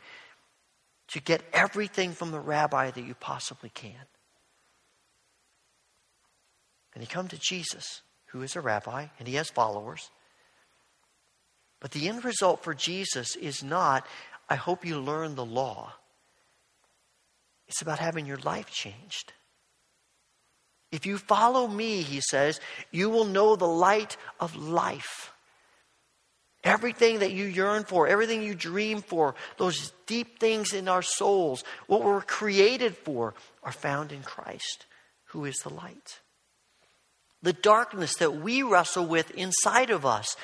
to 1.08 1.20
get 1.20 1.42
everything 1.52 2.12
from 2.12 2.32
the 2.32 2.40
rabbi 2.40 2.90
that 2.90 3.04
you 3.04 3.14
possibly 3.14 3.70
can. 3.70 3.94
And 6.94 7.02
you 7.02 7.08
come 7.08 7.28
to 7.28 7.38
Jesus, 7.38 8.02
who 8.26 8.42
is 8.42 8.56
a 8.56 8.60
rabbi, 8.60 9.06
and 9.18 9.28
he 9.28 9.34
has 9.34 9.48
followers. 9.48 10.10
But 11.78 11.92
the 11.92 12.08
end 12.08 12.24
result 12.24 12.64
for 12.64 12.74
Jesus 12.74 13.36
is 13.36 13.62
not, 13.62 14.06
I 14.48 14.56
hope 14.56 14.84
you 14.84 14.98
learn 14.98 15.36
the 15.36 15.44
law. 15.44 15.94
It's 17.68 17.82
about 17.82 18.00
having 18.00 18.26
your 18.26 18.38
life 18.38 18.70
changed. 18.70 19.32
If 20.92 21.06
you 21.06 21.18
follow 21.18 21.68
me, 21.68 22.02
he 22.02 22.20
says, 22.20 22.60
you 22.90 23.10
will 23.10 23.24
know 23.24 23.54
the 23.54 23.66
light 23.66 24.16
of 24.40 24.56
life. 24.56 25.32
Everything 26.62 27.20
that 27.20 27.32
you 27.32 27.46
yearn 27.46 27.84
for, 27.84 28.06
everything 28.06 28.42
you 28.42 28.54
dream 28.54 29.00
for, 29.00 29.34
those 29.56 29.92
deep 30.06 30.38
things 30.38 30.74
in 30.74 30.88
our 30.88 31.02
souls, 31.02 31.64
what 31.86 32.02
we're 32.02 32.20
created 32.20 32.96
for, 32.96 33.34
are 33.62 33.72
found 33.72 34.12
in 34.12 34.22
Christ, 34.22 34.84
who 35.26 35.44
is 35.44 35.56
the 35.58 35.70
light. 35.70 36.20
The 37.42 37.54
darkness 37.54 38.16
that 38.16 38.36
we 38.36 38.62
wrestle 38.62 39.06
with 39.06 39.30
inside 39.30 39.88
of 39.88 40.04
us, 40.04 40.36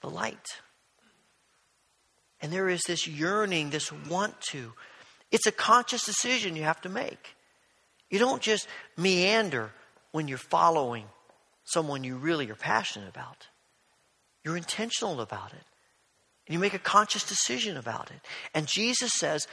the 0.00 0.08
light. 0.08 0.46
And 2.40 2.52
there 2.52 2.68
is 2.68 2.82
this 2.86 3.06
yearning, 3.06 3.70
this 3.70 3.92
want 3.92 4.40
to. 4.52 4.72
It's 5.30 5.46
a 5.46 5.52
conscious 5.52 6.04
decision 6.04 6.56
you 6.56 6.62
have 6.62 6.80
to 6.82 6.88
make. 6.88 7.34
You 8.10 8.18
don't 8.18 8.42
just 8.42 8.66
meander 8.96 9.70
when 10.12 10.28
you're 10.28 10.38
following 10.38 11.04
someone 11.64 12.04
you 12.04 12.16
really 12.16 12.50
are 12.50 12.54
passionate 12.54 13.08
about. 13.08 13.48
You're 14.44 14.56
intentional 14.56 15.20
about 15.20 15.52
it. 15.52 15.64
And 16.46 16.54
you 16.54 16.58
make 16.58 16.74
a 16.74 16.78
conscious 16.78 17.24
decision 17.24 17.76
about 17.76 18.10
it. 18.10 18.20
And 18.54 18.66
Jesus 18.66 19.12
says, 19.12 19.46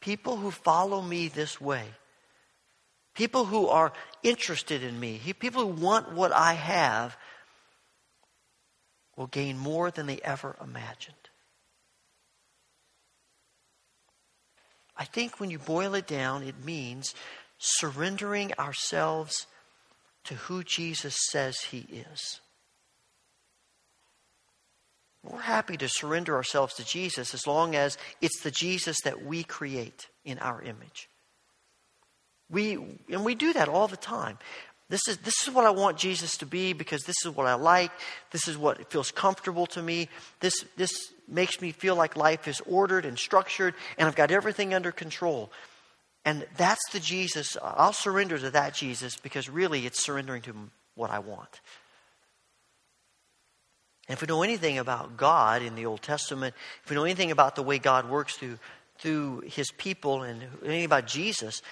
people 0.00 0.36
who 0.36 0.50
follow 0.50 1.00
me 1.00 1.28
this 1.28 1.58
way, 1.58 1.84
people 3.14 3.46
who 3.46 3.68
are 3.68 3.94
interested 4.22 4.82
in 4.82 5.00
me, 5.00 5.18
people 5.38 5.62
who 5.62 5.82
want 5.82 6.12
what 6.12 6.32
I 6.32 6.52
have, 6.52 7.16
will 9.16 9.26
gain 9.28 9.56
more 9.56 9.90
than 9.90 10.06
they 10.06 10.20
ever 10.22 10.56
imagined. 10.62 11.14
I 14.96 15.04
think 15.04 15.40
when 15.40 15.50
you 15.50 15.58
boil 15.58 15.94
it 15.94 16.06
down, 16.06 16.42
it 16.42 16.64
means 16.64 17.14
surrendering 17.62 18.52
ourselves 18.58 19.46
to 20.24 20.34
who 20.34 20.64
Jesus 20.64 21.16
says 21.30 21.60
he 21.60 21.86
is. 22.12 22.40
We're 25.24 25.38
happy 25.38 25.76
to 25.76 25.88
surrender 25.88 26.34
ourselves 26.34 26.74
to 26.74 26.84
Jesus 26.84 27.32
as 27.34 27.46
long 27.46 27.76
as 27.76 27.96
it's 28.20 28.42
the 28.42 28.50
Jesus 28.50 28.96
that 29.04 29.24
we 29.24 29.44
create 29.44 30.08
in 30.24 30.40
our 30.40 30.60
image. 30.60 31.08
We, 32.50 32.74
and 33.08 33.24
we 33.24 33.36
do 33.36 33.52
that 33.52 33.68
all 33.68 33.86
the 33.86 33.96
time. 33.96 34.38
This 34.88 35.06
is, 35.08 35.18
this 35.18 35.46
is 35.46 35.54
what 35.54 35.64
I 35.64 35.70
want 35.70 35.96
Jesus 35.96 36.36
to 36.38 36.46
be 36.46 36.72
because 36.72 37.02
this 37.04 37.24
is 37.24 37.30
what 37.30 37.46
I 37.46 37.54
like. 37.54 37.92
This 38.32 38.48
is 38.48 38.58
what 38.58 38.90
feels 38.90 39.12
comfortable 39.12 39.66
to 39.66 39.80
me. 39.80 40.08
This, 40.40 40.64
this 40.76 40.90
makes 41.28 41.60
me 41.60 41.70
feel 41.70 41.94
like 41.94 42.16
life 42.16 42.48
is 42.48 42.60
ordered 42.66 43.06
and 43.06 43.16
structured 43.16 43.74
and 43.96 44.08
I've 44.08 44.16
got 44.16 44.32
everything 44.32 44.74
under 44.74 44.90
control. 44.90 45.52
And 46.24 46.46
that's 46.56 46.82
the 46.92 47.00
Jesus. 47.00 47.56
I'll 47.62 47.92
surrender 47.92 48.38
to 48.38 48.50
that 48.50 48.74
Jesus 48.74 49.16
because 49.16 49.48
really 49.48 49.86
it's 49.86 50.02
surrendering 50.02 50.42
to 50.42 50.54
what 50.94 51.10
I 51.10 51.18
want. 51.18 51.60
And 54.08 54.16
if 54.16 54.20
we 54.20 54.26
know 54.26 54.42
anything 54.42 54.78
about 54.78 55.16
God 55.16 55.62
in 55.62 55.74
the 55.74 55.86
Old 55.86 56.02
Testament, 56.02 56.54
if 56.84 56.90
we 56.90 56.96
know 56.96 57.04
anything 57.04 57.30
about 57.30 57.56
the 57.56 57.62
way 57.62 57.78
God 57.78 58.08
works 58.08 58.36
through, 58.36 58.58
through 58.98 59.40
his 59.46 59.70
people 59.72 60.22
and 60.22 60.42
anything 60.62 60.84
about 60.84 61.06
Jesus, 61.06 61.62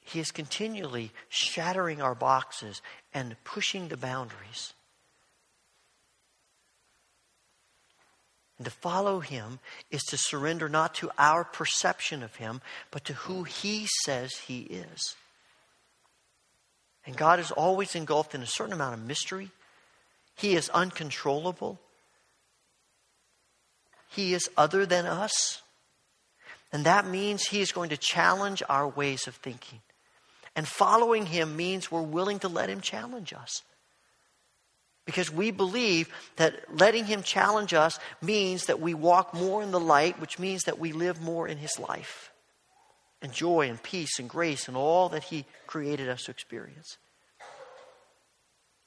he 0.00 0.20
is 0.20 0.30
continually 0.30 1.10
shattering 1.28 2.00
our 2.00 2.14
boxes 2.14 2.80
and 3.12 3.36
pushing 3.44 3.88
the 3.88 3.96
boundaries. 3.96 4.72
And 8.58 8.64
to 8.64 8.70
follow 8.70 9.20
him 9.20 9.58
is 9.90 10.02
to 10.04 10.16
surrender 10.16 10.68
not 10.68 10.94
to 10.96 11.10
our 11.18 11.44
perception 11.44 12.22
of 12.22 12.36
him, 12.36 12.62
but 12.90 13.04
to 13.04 13.12
who 13.12 13.44
he 13.44 13.86
says 14.04 14.32
he 14.46 14.60
is. 14.60 15.14
And 17.04 17.16
God 17.16 17.38
is 17.38 17.50
always 17.50 17.94
engulfed 17.94 18.34
in 18.34 18.42
a 18.42 18.46
certain 18.46 18.72
amount 18.72 18.94
of 18.94 19.06
mystery. 19.06 19.50
He 20.34 20.54
is 20.54 20.68
uncontrollable. 20.70 21.78
He 24.08 24.34
is 24.34 24.50
other 24.56 24.86
than 24.86 25.06
us. 25.06 25.62
And 26.72 26.84
that 26.84 27.06
means 27.06 27.46
he 27.46 27.60
is 27.60 27.72
going 27.72 27.90
to 27.90 27.96
challenge 27.96 28.62
our 28.68 28.88
ways 28.88 29.26
of 29.26 29.36
thinking. 29.36 29.80
And 30.56 30.66
following 30.66 31.26
him 31.26 31.56
means 31.56 31.90
we're 31.90 32.00
willing 32.00 32.38
to 32.40 32.48
let 32.48 32.70
him 32.70 32.80
challenge 32.80 33.32
us. 33.32 33.62
Because 35.06 35.32
we 35.32 35.52
believe 35.52 36.08
that 36.34 36.76
letting 36.76 37.06
Him 37.06 37.22
challenge 37.22 37.72
us 37.72 37.98
means 38.20 38.66
that 38.66 38.80
we 38.80 38.92
walk 38.92 39.32
more 39.32 39.62
in 39.62 39.70
the 39.70 39.80
light, 39.80 40.20
which 40.20 40.38
means 40.38 40.64
that 40.64 40.80
we 40.80 40.92
live 40.92 41.22
more 41.22 41.46
in 41.46 41.56
His 41.58 41.78
life. 41.78 42.32
And 43.22 43.32
joy 43.32 43.70
and 43.70 43.82
peace 43.82 44.18
and 44.18 44.28
grace 44.28 44.68
and 44.68 44.76
all 44.76 45.08
that 45.10 45.22
He 45.22 45.46
created 45.66 46.08
us 46.08 46.24
to 46.24 46.32
experience. 46.32 46.98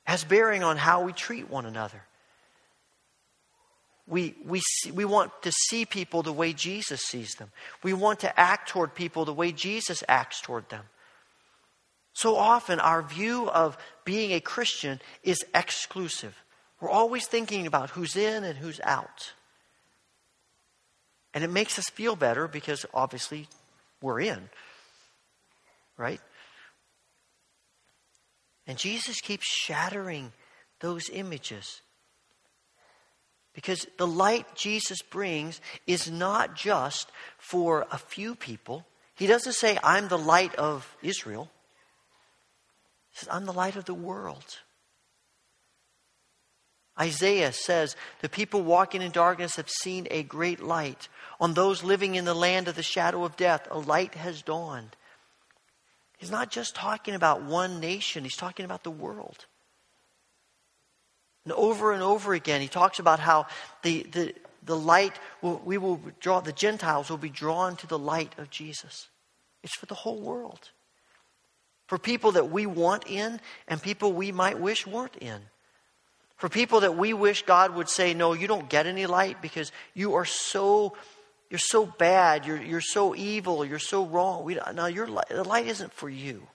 Has 0.04 0.24
bearing 0.26 0.62
on 0.62 0.76
how 0.76 1.04
we 1.04 1.14
treat 1.14 1.50
one 1.50 1.66
another. 1.66 2.04
We, 4.06 4.36
we, 4.44 4.60
see, 4.60 4.92
we 4.92 5.06
want 5.06 5.32
to 5.44 5.52
see 5.52 5.86
people 5.86 6.24
the 6.24 6.34
way 6.34 6.52
Jesus 6.52 7.02
sees 7.02 7.32
them. 7.36 7.52
We 7.84 7.94
want 7.94 8.22
to 8.22 8.40
act 8.40 8.70
toward 8.70 8.94
people 8.94 9.24
the 9.24 9.34
way 9.34 9.52
Jesus 9.52 10.04
acts 10.08 10.42
toward 10.42 10.68
them. 10.70 10.84
So 12.14 12.36
often, 12.36 12.80
our 12.80 13.02
view 13.02 13.50
of 13.50 13.78
being 14.04 14.34
a 14.34 14.42
Christian 14.42 15.00
is 15.24 15.46
exclusive. 15.54 16.36
We're 16.82 16.90
always 16.90 17.28
thinking 17.28 17.68
about 17.68 17.92
who's 17.92 18.16
in 18.16 18.44
and 18.44 18.58
who's 18.58 18.80
out. 18.84 19.34
And 21.34 21.44
it 21.44 21.50
makes 21.50 21.78
us 21.78 21.90
feel 21.90 22.16
better 22.16 22.48
because 22.48 22.86
obviously 22.94 23.48
we're 24.02 24.22
in, 24.22 24.50
right? 25.98 26.22
And 28.66 28.78
Jesus 28.78 29.22
keeps 29.22 29.46
shattering 29.46 30.32
those 30.80 31.10
images. 31.10 31.82
Because 33.54 33.86
the 33.98 34.08
light 34.08 34.56
Jesus 34.56 35.02
brings 35.02 35.60
is 35.86 36.10
not 36.10 36.56
just 36.56 37.12
for 37.38 37.88
a 37.92 37.98
few 37.98 38.36
people. 38.36 38.86
He 39.16 39.28
doesn't 39.28 39.54
say, 39.54 39.78
I'm 39.84 40.08
the 40.08 40.18
light 40.18 40.56
of 40.56 40.96
Israel. 41.02 41.50
Says, 43.20 43.30
I'm 43.30 43.46
the 43.46 43.54
light 43.54 43.76
of 43.76 43.86
the 43.86 43.94
world. 43.94 44.60
Isaiah 47.00 47.52
says, 47.52 47.96
The 48.22 48.30
people 48.30 48.62
walking 48.62 49.02
in 49.02 49.12
darkness 49.12 49.58
have 49.58 49.70
seen 49.70 50.08
a 50.10 50.24
great 50.24 50.62
light. 50.62 51.10
On 51.40 51.54
those 51.54 51.84
living 51.84 52.16
in 52.16 52.26
the 52.26 52.34
land 52.34 52.68
of 52.68 52.76
the 52.76 52.84
shadow 52.84 53.26
of 53.26 53.38
death, 53.38 53.68
a 53.72 53.80
light 53.80 54.16
has 54.16 54.42
dawned. 54.42 54.96
He's 56.18 56.32
not 56.32 56.50
just 56.50 56.76
talking 56.76 57.14
about 57.14 57.44
one 57.44 57.80
nation, 57.80 58.24
he's 58.24 58.36
talking 58.36 58.66
about 58.66 58.84
the 58.84 58.92
world. 58.92 59.46
And 61.46 61.54
over 61.54 61.94
and 61.94 62.04
over 62.04 62.34
again, 62.34 62.62
he 62.62 62.68
talks 62.68 63.00
about 63.00 63.20
how 63.20 63.48
the, 63.82 64.04
the, 64.04 64.36
the 64.64 64.78
light, 64.78 65.18
will, 65.42 65.62
we 65.66 65.78
will 65.78 66.02
draw, 66.20 66.42
the 66.42 66.52
Gentiles 66.52 67.10
will 67.10 67.18
be 67.18 67.30
drawn 67.30 67.76
to 67.78 67.88
the 67.88 68.00
light 68.00 68.38
of 68.38 68.50
Jesus. 68.50 69.08
It's 69.64 69.76
for 69.76 69.86
the 69.88 69.96
whole 69.96 70.22
world. 70.22 70.70
For 71.90 71.98
people 71.98 72.34
that 72.34 72.52
we 72.52 72.68
want 72.68 73.06
in 73.08 73.42
and 73.68 73.82
people 73.82 74.14
we 74.14 74.32
might 74.32 74.60
wish 74.60 74.86
weren't 74.86 75.16
in. 75.16 75.42
For 76.38 76.48
people 76.48 76.82
that 76.82 76.96
we 76.96 77.14
wish 77.14 77.42
God 77.42 77.74
would 77.74 77.90
say, 77.90 78.14
no, 78.14 78.34
you 78.34 78.46
don't 78.46 78.70
get 78.70 78.86
any 78.86 79.08
light 79.08 79.42
because 79.42 79.72
you 79.96 80.14
are 80.14 80.24
so, 80.24 80.96
you're 81.50 81.58
so 81.58 81.88
bad, 81.88 82.46
you're, 82.46 82.62
you're 82.62 82.80
so 82.80 83.16
evil, 83.16 83.66
you're 83.66 83.80
so 83.80 84.06
wrong. 84.06 84.44
We, 84.44 84.60
no, 84.76 84.86
your 84.86 85.08
light, 85.08 85.30
the 85.30 85.44
light 85.44 85.66
isn't 85.66 85.92
for 85.92 86.08
you. 86.08 86.46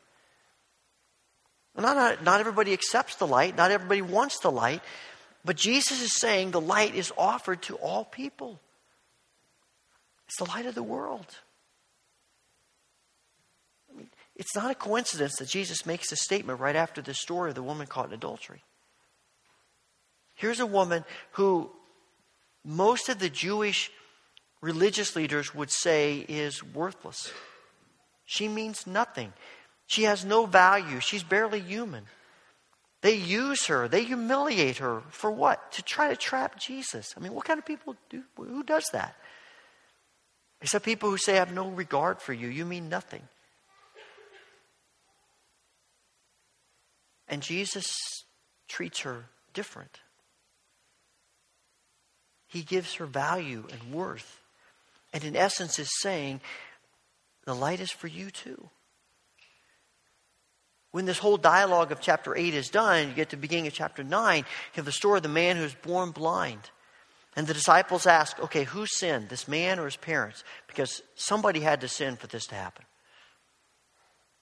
Not, 1.76 1.96
not, 1.96 2.22
not 2.22 2.38
everybody 2.38 2.72
accepts 2.72 3.16
the 3.16 3.26
light, 3.26 3.56
not 3.56 3.72
everybody 3.72 4.02
wants 4.02 4.38
the 4.38 4.52
light, 4.52 4.82
but 5.44 5.56
Jesus 5.56 6.00
is 6.00 6.14
saying 6.14 6.52
the 6.52 6.60
light 6.60 6.94
is 6.94 7.12
offered 7.18 7.60
to 7.62 7.74
all 7.74 8.04
people. 8.04 8.60
It's 10.28 10.38
the 10.38 10.44
light 10.44 10.66
of 10.66 10.76
the 10.76 10.82
world. 10.84 11.26
It's 14.36 14.56
not 14.56 14.70
a 14.70 14.74
coincidence 14.74 15.36
that 15.36 15.48
Jesus 15.48 15.86
makes 15.86 16.10
this 16.10 16.22
statement 16.22 16.60
right 16.60 16.76
after 16.76 17.00
the 17.00 17.14
story 17.14 17.50
of 17.50 17.54
the 17.54 17.62
woman 17.62 17.86
caught 17.86 18.08
in 18.08 18.14
adultery. 18.14 18.62
Here's 20.34 20.60
a 20.60 20.66
woman 20.66 21.04
who 21.32 21.70
most 22.64 23.08
of 23.08 23.20
the 23.20 23.30
Jewish 23.30 23.90
religious 24.60 25.14
leaders 25.14 25.54
would 25.54 25.70
say 25.70 26.24
is 26.28 26.64
worthless. 26.64 27.32
She 28.24 28.48
means 28.48 28.86
nothing. 28.86 29.32
She 29.86 30.04
has 30.04 30.24
no 30.24 30.46
value. 30.46 30.98
She's 31.00 31.22
barely 31.22 31.60
human. 31.60 32.06
They 33.02 33.16
use 33.16 33.66
her, 33.66 33.86
they 33.86 34.02
humiliate 34.02 34.78
her 34.78 35.02
for 35.10 35.30
what? 35.30 35.72
To 35.72 35.82
try 35.82 36.08
to 36.08 36.16
trap 36.16 36.58
Jesus. 36.58 37.12
I 37.14 37.20
mean, 37.20 37.34
what 37.34 37.44
kind 37.44 37.58
of 37.58 37.66
people 37.66 37.96
do 38.08 38.22
who 38.34 38.62
does 38.62 38.86
that? 38.94 39.14
Except 40.62 40.86
people 40.86 41.10
who 41.10 41.18
say, 41.18 41.34
I 41.34 41.40
have 41.40 41.52
no 41.52 41.68
regard 41.68 42.22
for 42.22 42.32
you. 42.32 42.48
You 42.48 42.64
mean 42.64 42.88
nothing. 42.88 43.28
And 47.28 47.42
Jesus 47.42 47.96
treats 48.68 49.00
her 49.00 49.26
different. 49.52 50.00
He 52.46 52.62
gives 52.62 52.94
her 52.94 53.06
value 53.06 53.66
and 53.70 53.94
worth. 53.94 54.40
And 55.12 55.24
in 55.24 55.36
essence, 55.36 55.78
is 55.78 55.90
saying, 56.00 56.40
the 57.44 57.54
light 57.54 57.80
is 57.80 57.90
for 57.90 58.06
you 58.08 58.30
too 58.30 58.70
when 60.94 61.06
this 61.06 61.18
whole 61.18 61.36
dialogue 61.36 61.90
of 61.90 62.00
chapter 62.00 62.36
8 62.36 62.54
is 62.54 62.68
done, 62.68 63.08
you 63.08 63.14
get 63.14 63.30
to 63.30 63.34
the 63.34 63.42
beginning 63.42 63.66
of 63.66 63.72
chapter 63.72 64.04
9, 64.04 64.38
you 64.38 64.44
have 64.74 64.84
the 64.84 64.92
story 64.92 65.16
of 65.16 65.24
the 65.24 65.28
man 65.28 65.56
who's 65.56 65.74
born 65.74 66.12
blind. 66.12 66.70
And 67.34 67.48
the 67.48 67.52
disciples 67.52 68.06
ask, 68.06 68.38
okay, 68.38 68.62
who 68.62 68.86
sinned, 68.86 69.28
this 69.28 69.48
man 69.48 69.80
or 69.80 69.86
his 69.86 69.96
parents? 69.96 70.44
Because 70.68 71.02
somebody 71.16 71.58
had 71.58 71.80
to 71.80 71.88
sin 71.88 72.14
for 72.14 72.28
this 72.28 72.46
to 72.46 72.54
happen. 72.54 72.84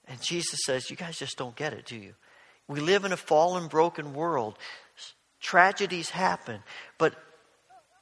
And 0.07 0.21
Jesus 0.21 0.59
says, 0.63 0.91
You 0.91 0.95
guys 0.95 1.17
just 1.17 1.39
don't 1.39 1.55
get 1.55 1.73
it, 1.73 1.87
do 1.87 1.95
you? 1.95 2.13
We 2.67 2.79
live 2.79 3.05
in 3.05 3.11
a 3.11 3.17
fallen, 3.17 3.67
broken 3.67 4.13
world. 4.13 4.57
Tragedies 5.39 6.09
happen. 6.09 6.61
But 6.97 7.15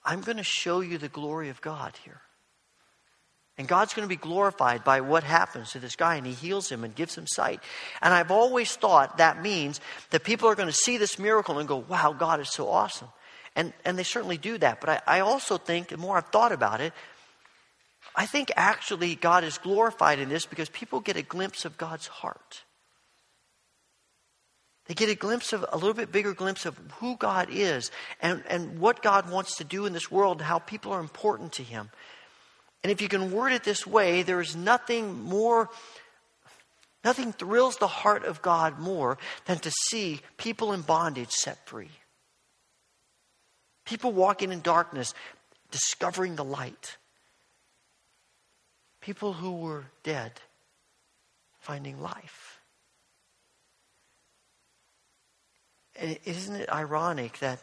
I'm 0.06 0.22
going 0.22 0.38
to 0.38 0.44
show 0.44 0.82
you 0.82 0.98
the 0.98 1.10
glory 1.10 1.50
of 1.50 1.62
God 1.62 1.94
here. 2.04 2.22
And 3.58 3.68
God's 3.68 3.94
going 3.94 4.08
to 4.08 4.10
be 4.10 4.16
glorified 4.16 4.84
by 4.84 5.02
what 5.02 5.24
happens 5.24 5.72
to 5.72 5.80
this 5.80 5.96
guy, 5.96 6.16
and 6.16 6.26
he 6.26 6.34
heals 6.34 6.72
him 6.72 6.84
and 6.84 6.96
gives 6.96 7.18
him 7.18 7.28
sight. 7.28 7.60
And 8.02 8.14
I've 8.14 8.32
always 8.32 8.76
thought 8.76 9.18
that 9.18 9.42
means 9.42 9.80
that 10.10 10.24
people 10.24 10.50
are 10.50 10.56
going 10.56 10.70
to 10.70 10.74
see 10.74 10.98
this 10.98 11.20
miracle 11.20 11.60
and 11.60 11.68
go, 11.68 11.78
wow, 11.78 12.14
God 12.14 12.40
is 12.40 12.50
so 12.50 12.70
awesome. 12.70 13.10
And, 13.56 13.74
and 13.84 14.00
they 14.00 14.04
certainly 14.04 14.38
do 14.38 14.58
that. 14.60 14.80
But 14.80 14.90
I, 14.90 15.18
I 15.18 15.20
also 15.20 15.58
think, 15.58 15.90
the 15.90 15.98
more 15.98 16.18
I've 16.18 16.28
thought 16.28 16.54
about 16.54 16.82
it, 16.82 16.94
I 18.16 18.26
think 18.26 18.52
actually 18.56 19.16
God 19.16 19.44
is 19.44 19.58
glorified 19.58 20.20
in 20.20 20.30
this 20.30 20.46
because 20.46 20.70
people 20.70 21.00
get 21.00 21.18
a 21.18 21.22
glimpse 21.22 21.66
of 21.66 21.78
God's 21.78 22.08
heart. 22.08 22.64
They 24.88 24.94
get 24.94 25.10
a 25.10 25.16
glimpse 25.16 25.54
of, 25.54 25.66
a 25.72 25.78
little 25.78 25.94
bit 25.94 26.12
bigger 26.12 26.34
glimpse 26.34 26.66
of 26.66 26.78
who 27.00 27.16
God 27.16 27.50
is 27.52 27.92
and, 28.22 28.44
and 28.50 28.80
what 28.80 29.02
God 29.02 29.30
wants 29.30 29.58
to 29.58 29.64
do 29.64 29.86
in 29.86 29.94
this 29.94 30.12
world 30.12 30.40
and 30.40 30.48
how 30.48 30.60
people 30.60 30.92
are 30.92 31.00
important 31.00 31.54
to 31.54 31.64
Him. 31.64 31.90
And 32.84 32.92
if 32.92 33.02
you 33.02 33.08
can 33.08 33.32
word 33.32 33.54
it 33.54 33.64
this 33.64 33.86
way, 33.86 34.24
there 34.24 34.42
is 34.42 34.56
nothing 34.56 35.22
more, 35.22 35.70
nothing 37.04 37.32
thrills 37.32 37.78
the 37.78 37.88
heart 37.88 38.26
of 38.26 38.42
God 38.42 38.80
more 38.80 39.18
than 39.46 39.60
to 39.60 39.72
see 39.90 40.22
people 40.38 40.74
in 40.74 40.82
bondage 40.82 41.32
set 41.32 41.66
free. 41.68 41.92
People 43.86 44.12
walking 44.12 44.52
in 44.52 44.62
darkness, 44.62 45.14
discovering 45.70 46.36
the 46.36 46.44
light. 46.44 46.98
People 49.00 49.34
who 49.34 49.54
were 49.54 49.86
dead, 50.04 50.34
finding 51.60 52.02
life. 52.02 52.62
And 55.80 55.81
isn't 55.96 56.56
it 56.56 56.72
ironic 56.72 57.40
that 57.40 57.62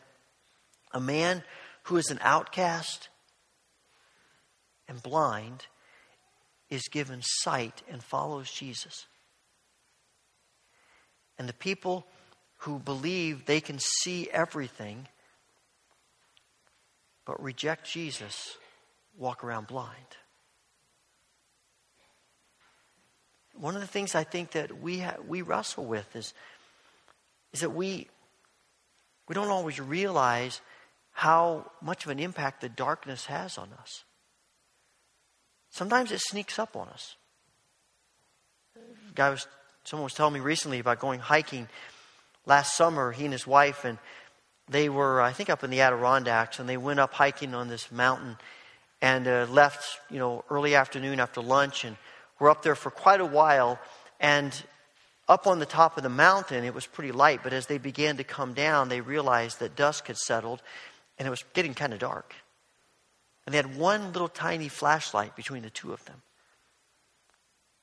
a 0.92 1.00
man 1.00 1.42
who 1.84 1.96
is 1.96 2.10
an 2.10 2.18
outcast, 2.22 3.08
and 4.88 5.02
blind 5.02 5.66
is 6.70 6.88
given 6.88 7.20
sight 7.22 7.82
and 7.90 8.02
follows 8.02 8.50
Jesus. 8.50 9.06
And 11.38 11.48
the 11.48 11.54
people 11.54 12.06
who 12.58 12.78
believe 12.78 13.46
they 13.46 13.60
can 13.60 13.78
see 13.78 14.28
everything 14.30 15.08
but 17.24 17.42
reject 17.42 17.90
Jesus 17.90 18.56
walk 19.16 19.44
around 19.44 19.66
blind. 19.66 19.94
One 23.54 23.74
of 23.74 23.80
the 23.80 23.86
things 23.86 24.14
I 24.14 24.24
think 24.24 24.52
that 24.52 24.80
we, 24.80 25.00
ha- 25.00 25.16
we 25.26 25.42
wrestle 25.42 25.84
with 25.84 26.14
is, 26.14 26.32
is 27.52 27.60
that 27.60 27.70
we, 27.70 28.08
we 29.28 29.34
don't 29.34 29.48
always 29.48 29.78
realize 29.78 30.60
how 31.12 31.70
much 31.82 32.04
of 32.04 32.10
an 32.10 32.18
impact 32.18 32.60
the 32.60 32.68
darkness 32.68 33.26
has 33.26 33.58
on 33.58 33.68
us. 33.80 34.04
Sometimes 35.70 36.10
it 36.12 36.20
sneaks 36.20 36.58
up 36.58 36.76
on 36.76 36.88
us. 36.88 37.16
Guy 39.14 39.30
was, 39.30 39.46
someone 39.84 40.04
was 40.04 40.14
telling 40.14 40.34
me 40.34 40.40
recently 40.40 40.78
about 40.78 40.98
going 40.98 41.20
hiking 41.20 41.68
last 42.46 42.76
summer. 42.76 43.12
He 43.12 43.24
and 43.24 43.32
his 43.32 43.46
wife, 43.46 43.84
and 43.84 43.98
they 44.68 44.88
were, 44.88 45.20
I 45.20 45.32
think, 45.32 45.50
up 45.50 45.64
in 45.64 45.70
the 45.70 45.80
Adirondacks, 45.80 46.58
and 46.58 46.68
they 46.68 46.76
went 46.76 47.00
up 47.00 47.12
hiking 47.12 47.54
on 47.54 47.68
this 47.68 47.90
mountain, 47.92 48.36
and 49.02 49.28
uh, 49.28 49.46
left, 49.50 49.98
you 50.10 50.18
know, 50.18 50.44
early 50.50 50.74
afternoon 50.74 51.20
after 51.20 51.40
lunch, 51.40 51.84
and 51.84 51.96
were 52.38 52.50
up 52.50 52.62
there 52.62 52.74
for 52.74 52.90
quite 52.90 53.20
a 53.20 53.26
while. 53.26 53.78
And 54.20 54.54
up 55.28 55.46
on 55.46 55.58
the 55.58 55.66
top 55.66 55.96
of 55.96 56.02
the 56.02 56.08
mountain, 56.08 56.64
it 56.64 56.74
was 56.74 56.86
pretty 56.86 57.12
light, 57.12 57.40
but 57.42 57.52
as 57.52 57.66
they 57.66 57.78
began 57.78 58.16
to 58.16 58.24
come 58.24 58.54
down, 58.54 58.88
they 58.88 59.00
realized 59.00 59.60
that 59.60 59.76
dusk 59.76 60.06
had 60.06 60.16
settled, 60.16 60.62
and 61.18 61.26
it 61.26 61.30
was 61.30 61.44
getting 61.52 61.74
kind 61.74 61.92
of 61.92 61.98
dark. 61.98 62.34
And 63.44 63.52
they 63.52 63.56
had 63.56 63.76
one 63.76 64.12
little 64.12 64.28
tiny 64.28 64.68
flashlight 64.68 65.36
between 65.36 65.62
the 65.62 65.70
two 65.70 65.92
of 65.92 66.04
them. 66.06 66.22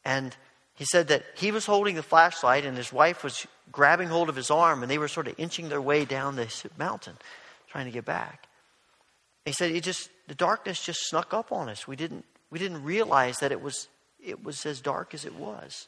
And 0.03 0.35
he 0.75 0.85
said 0.85 1.07
that 1.07 1.23
he 1.35 1.51
was 1.51 1.65
holding 1.65 1.95
the 1.95 2.03
flashlight 2.03 2.65
and 2.65 2.77
his 2.77 2.93
wife 2.93 3.23
was 3.23 3.47
grabbing 3.71 4.09
hold 4.09 4.29
of 4.29 4.35
his 4.35 4.51
arm 4.51 4.83
and 4.83 4.91
they 4.91 4.97
were 4.97 5.07
sort 5.07 5.27
of 5.27 5.33
inching 5.39 5.69
their 5.69 5.81
way 5.81 6.05
down 6.05 6.35
this 6.35 6.65
mountain 6.77 7.15
trying 7.67 7.85
to 7.85 7.91
get 7.91 8.05
back. 8.05 8.47
he 9.45 9.51
said 9.51 9.71
it 9.71 9.83
just 9.83 10.09
the 10.27 10.35
darkness 10.35 10.83
just 10.83 11.07
snuck 11.07 11.33
up 11.33 11.51
on 11.51 11.69
us. 11.69 11.87
We 11.87 11.95
didn't 11.95 12.25
we 12.51 12.59
didn't 12.59 12.83
realize 12.83 13.37
that 13.37 13.51
it 13.51 13.61
was 13.61 13.87
it 14.23 14.43
was 14.43 14.65
as 14.65 14.81
dark 14.81 15.13
as 15.13 15.25
it 15.25 15.35
was. 15.35 15.87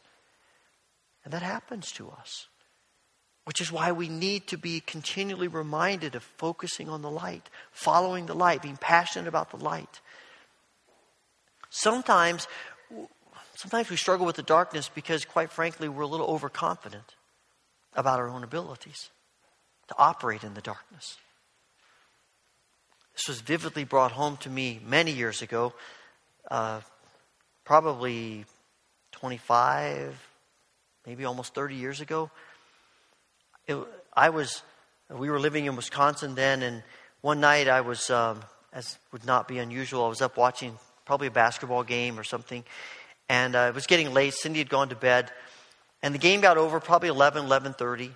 And 1.27 1.33
that 1.33 1.41
happens 1.41 1.91
to 1.91 2.09
us. 2.09 2.47
Which 3.43 3.59
is 3.59 3.69
why 3.69 3.91
we 3.91 4.07
need 4.07 4.47
to 4.47 4.57
be 4.57 4.79
continually 4.79 5.49
reminded 5.49 6.15
of 6.15 6.23
focusing 6.23 6.87
on 6.87 7.01
the 7.01 7.11
light, 7.11 7.49
following 7.69 8.27
the 8.27 8.33
light, 8.33 8.61
being 8.61 8.77
passionate 8.77 9.27
about 9.27 9.49
the 9.49 9.57
light. 9.57 9.99
Sometimes, 11.69 12.47
sometimes 13.55 13.89
we 13.89 13.97
struggle 13.97 14.25
with 14.25 14.37
the 14.37 14.41
darkness 14.41 14.89
because, 14.95 15.25
quite 15.25 15.51
frankly, 15.51 15.89
we're 15.89 16.03
a 16.03 16.07
little 16.07 16.27
overconfident 16.27 17.15
about 17.93 18.19
our 18.19 18.29
own 18.29 18.45
abilities 18.45 19.09
to 19.89 19.95
operate 19.97 20.45
in 20.45 20.53
the 20.53 20.61
darkness. 20.61 21.17
This 23.15 23.27
was 23.27 23.41
vividly 23.41 23.83
brought 23.83 24.13
home 24.13 24.37
to 24.37 24.49
me 24.49 24.79
many 24.81 25.11
years 25.11 25.41
ago, 25.41 25.73
uh, 26.49 26.79
probably 27.65 28.45
25, 29.11 30.26
maybe 31.07 31.25
almost 31.25 31.55
30 31.55 31.75
years 31.75 32.01
ago 32.01 32.29
it, 33.67 33.77
I 34.15 34.29
was 34.29 34.61
We 35.09 35.29
were 35.29 35.39
living 35.39 35.65
in 35.65 35.75
Wisconsin 35.75 36.35
then, 36.35 36.61
and 36.63 36.83
one 37.21 37.39
night 37.39 37.69
I 37.69 37.79
was, 37.79 38.09
um, 38.09 38.41
as 38.73 38.97
would 39.13 39.25
not 39.25 39.47
be 39.47 39.57
unusual, 39.59 40.03
I 40.03 40.09
was 40.09 40.21
up 40.21 40.35
watching 40.35 40.77
probably 41.05 41.27
a 41.27 41.31
basketball 41.31 41.83
game 41.83 42.19
or 42.19 42.25
something, 42.25 42.63
and 43.29 43.55
uh, 43.55 43.67
it 43.69 43.75
was 43.75 43.87
getting 43.87 44.13
late. 44.13 44.33
Cindy 44.33 44.59
had 44.59 44.69
gone 44.69 44.89
to 44.89 44.95
bed, 44.95 45.31
and 46.01 46.13
the 46.13 46.19
game 46.19 46.41
got 46.41 46.57
over 46.57 46.79
probably 46.81 47.09
11, 47.09 47.45
11.30. 47.45 48.11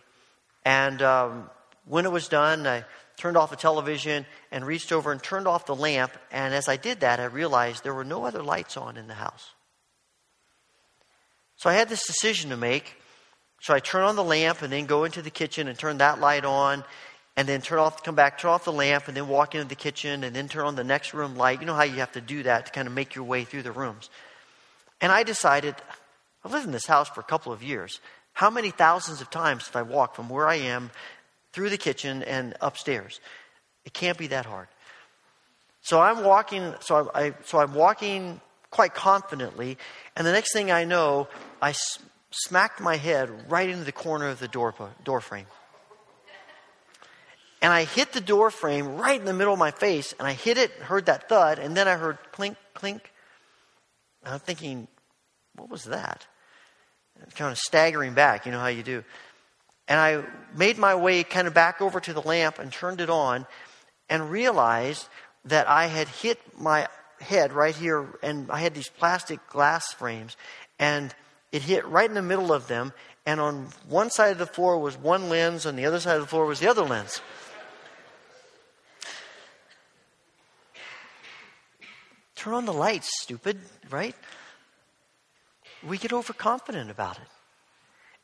And 0.66 1.02
um, 1.02 1.50
when 1.86 2.06
it 2.06 2.12
was 2.12 2.28
done, 2.28 2.68
I 2.68 2.84
turned 3.16 3.38
off 3.38 3.50
the 3.50 3.56
television 3.56 4.26
and 4.52 4.66
reached 4.66 4.92
over 4.92 5.12
and 5.12 5.24
turned 5.24 5.48
off 5.48 5.66
the 5.66 5.76
lamp. 5.76 6.12
And 6.32 6.54
as 6.54 6.68
I 6.68 6.76
did 6.76 7.00
that, 7.02 7.20
I 7.20 7.26
realized 7.26 7.84
there 7.84 7.94
were 7.94 8.04
no 8.04 8.26
other 8.26 8.44
lights 8.44 8.76
on 8.76 8.98
in 8.98 9.08
the 9.08 9.14
house. 9.14 9.52
So 11.62 11.70
I 11.70 11.74
had 11.74 11.90
this 11.90 12.08
decision 12.08 12.50
to 12.50 12.58
make. 12.58 12.96
So 13.62 13.76
I 13.76 13.80
turn 13.80 14.02
on 14.02 14.16
the 14.16 14.24
lamp 14.24 14.64
and 14.64 14.74
then 14.74 14.88
go 14.88 15.04
into 15.04 15.22
the 15.22 15.30
kitchen 15.30 15.68
and 15.68 15.78
turn 15.78 16.00
that 16.00 16.20
light 16.20 16.44
on 16.44 16.84
and 17.38 17.48
then 17.48 17.62
turn 17.62 17.78
off, 17.78 18.04
come 18.04 18.16
back, 18.16 18.40
turn 18.40 18.50
off 18.50 18.66
the 18.66 18.72
lamp 18.72 19.08
and 19.08 19.16
then 19.16 19.28
walk 19.28 19.54
into 19.54 19.68
the 19.68 19.76
kitchen 19.76 20.24
and 20.24 20.36
then 20.36 20.48
turn 20.48 20.66
on 20.66 20.74
the 20.74 20.84
next 20.84 21.14
room 21.14 21.36
light. 21.36 21.60
You 21.60 21.68
know 21.68 21.76
how 21.76 21.84
you 21.84 21.98
have 21.98 22.14
to 22.14 22.22
do 22.22 22.42
that 22.44 22.66
to 22.66 22.72
kind 22.72 22.88
of 22.88 22.96
make 22.96 23.14
your 23.14 23.26
way 23.26 23.44
through 23.44 23.62
the 23.62 23.72
rooms. 23.72 24.10
And 25.02 25.12
I 25.12 25.22
decided, 25.22 25.76
I've 26.44 26.52
lived 26.52 26.66
in 26.66 26.72
this 26.72 26.88
house 26.88 27.10
for 27.10 27.20
a 27.20 27.24
couple 27.24 27.54
of 27.54 27.62
years. 27.62 28.00
How 28.34 28.50
many 28.50 28.72
thousands 28.72 29.22
of 29.22 29.30
times 29.30 29.68
have 29.68 29.76
I 29.76 29.84
walked 29.84 30.16
from 30.16 30.30
where 30.30 30.48
I 30.48 30.56
am 30.56 30.90
through 31.54 31.70
the 31.70 31.78
kitchen 31.78 32.24
and 32.24 32.56
upstairs? 32.60 33.20
It 33.86 33.94
can't 33.94 34.18
be 34.18 34.28
that 34.28 34.48
hard. 34.48 34.68
So 35.84 36.02
I'm 36.02 36.24
walking, 36.24 36.74
so 36.80 37.12
I, 37.14 37.36
so 37.46 37.60
I'm 37.60 37.76
walking 37.76 38.42
quite 38.72 38.96
confidently, 38.96 39.78
and 40.16 40.26
the 40.26 40.32
next 40.32 40.54
thing 40.54 40.72
I 40.72 40.86
know, 40.86 41.28
I 41.62 41.76
smacked 42.32 42.80
my 42.80 42.96
head 42.96 43.30
right 43.52 43.70
into 43.70 43.84
the 43.84 43.92
corner 43.92 44.28
of 44.30 44.40
the 44.40 44.48
door, 44.48 44.74
door 45.04 45.22
frame. 45.22 45.46
And 47.62 47.72
I 47.72 47.84
hit 47.84 48.14
the 48.14 48.22
door 48.22 48.50
frame 48.50 48.96
right 48.96 49.20
in 49.20 49.26
the 49.26 49.34
middle 49.34 49.54
of 49.54 49.60
my 49.60 49.70
face, 49.70 50.16
and 50.18 50.28
I 50.28 50.34
hit 50.34 50.58
it, 50.58 50.72
heard 50.72 51.06
that 51.06 51.30
thud, 51.30 51.60
and 51.60 51.78
then 51.78 51.88
I 51.88 51.96
heard 51.96 52.18
clink, 52.32 52.58
clink. 52.74 53.12
And 54.24 54.34
I'm 54.34 54.40
thinking, 54.40 54.88
what 55.56 55.70
was 55.70 55.84
that? 55.84 56.26
Kind 57.36 57.52
of 57.52 57.60
staggering 57.60 58.16
back, 58.16 58.48
you 58.48 58.52
know 58.52 58.60
how 58.60 58.68
you 58.68 58.82
do. 58.82 59.04
And 59.88 60.00
I 60.00 60.24
made 60.56 60.78
my 60.78 60.96
way 60.96 61.24
kind 61.24 61.48
of 61.48 61.54
back 61.54 61.82
over 61.82 62.00
to 62.00 62.14
the 62.14 62.22
lamp 62.22 62.58
and 62.58 62.72
turned 62.72 63.02
it 63.02 63.10
on 63.10 63.46
and 64.10 64.32
realized 64.32 65.08
that 65.46 65.68
I 65.68 65.88
had 65.88 66.08
hit 66.08 66.40
my 66.58 66.88
head 67.22 67.54
right 67.54 67.76
here, 67.76 68.08
and 68.22 68.52
I 68.52 68.60
had 68.60 68.74
these 68.74 68.90
plastic 68.90 69.46
glass 69.48 69.94
frames, 69.94 70.36
and 70.80 71.14
it 71.52 71.62
hit 71.62 71.86
right 71.86 72.10
in 72.10 72.16
the 72.16 72.22
middle 72.22 72.52
of 72.52 72.68
them. 72.68 72.94
And 73.26 73.40
on 73.40 73.68
one 73.88 74.10
side 74.10 74.32
of 74.32 74.38
the 74.40 74.46
floor 74.46 74.80
was 74.80 74.98
one 74.98 75.30
lens, 75.30 75.66
on 75.66 75.76
the 75.76 75.86
other 75.86 76.00
side 76.00 76.16
of 76.16 76.22
the 76.22 76.28
floor 76.28 76.46
was 76.46 76.60
the 76.60 76.70
other 76.70 76.84
lens. 76.84 77.22
Turn 82.36 82.54
on 82.56 82.66
the 82.66 82.74
lights, 82.74 83.12
stupid, 83.22 83.60
right? 83.92 84.16
We 85.88 86.00
get 86.00 86.12
overconfident 86.12 86.90
about 86.90 87.18
it. 87.18 87.28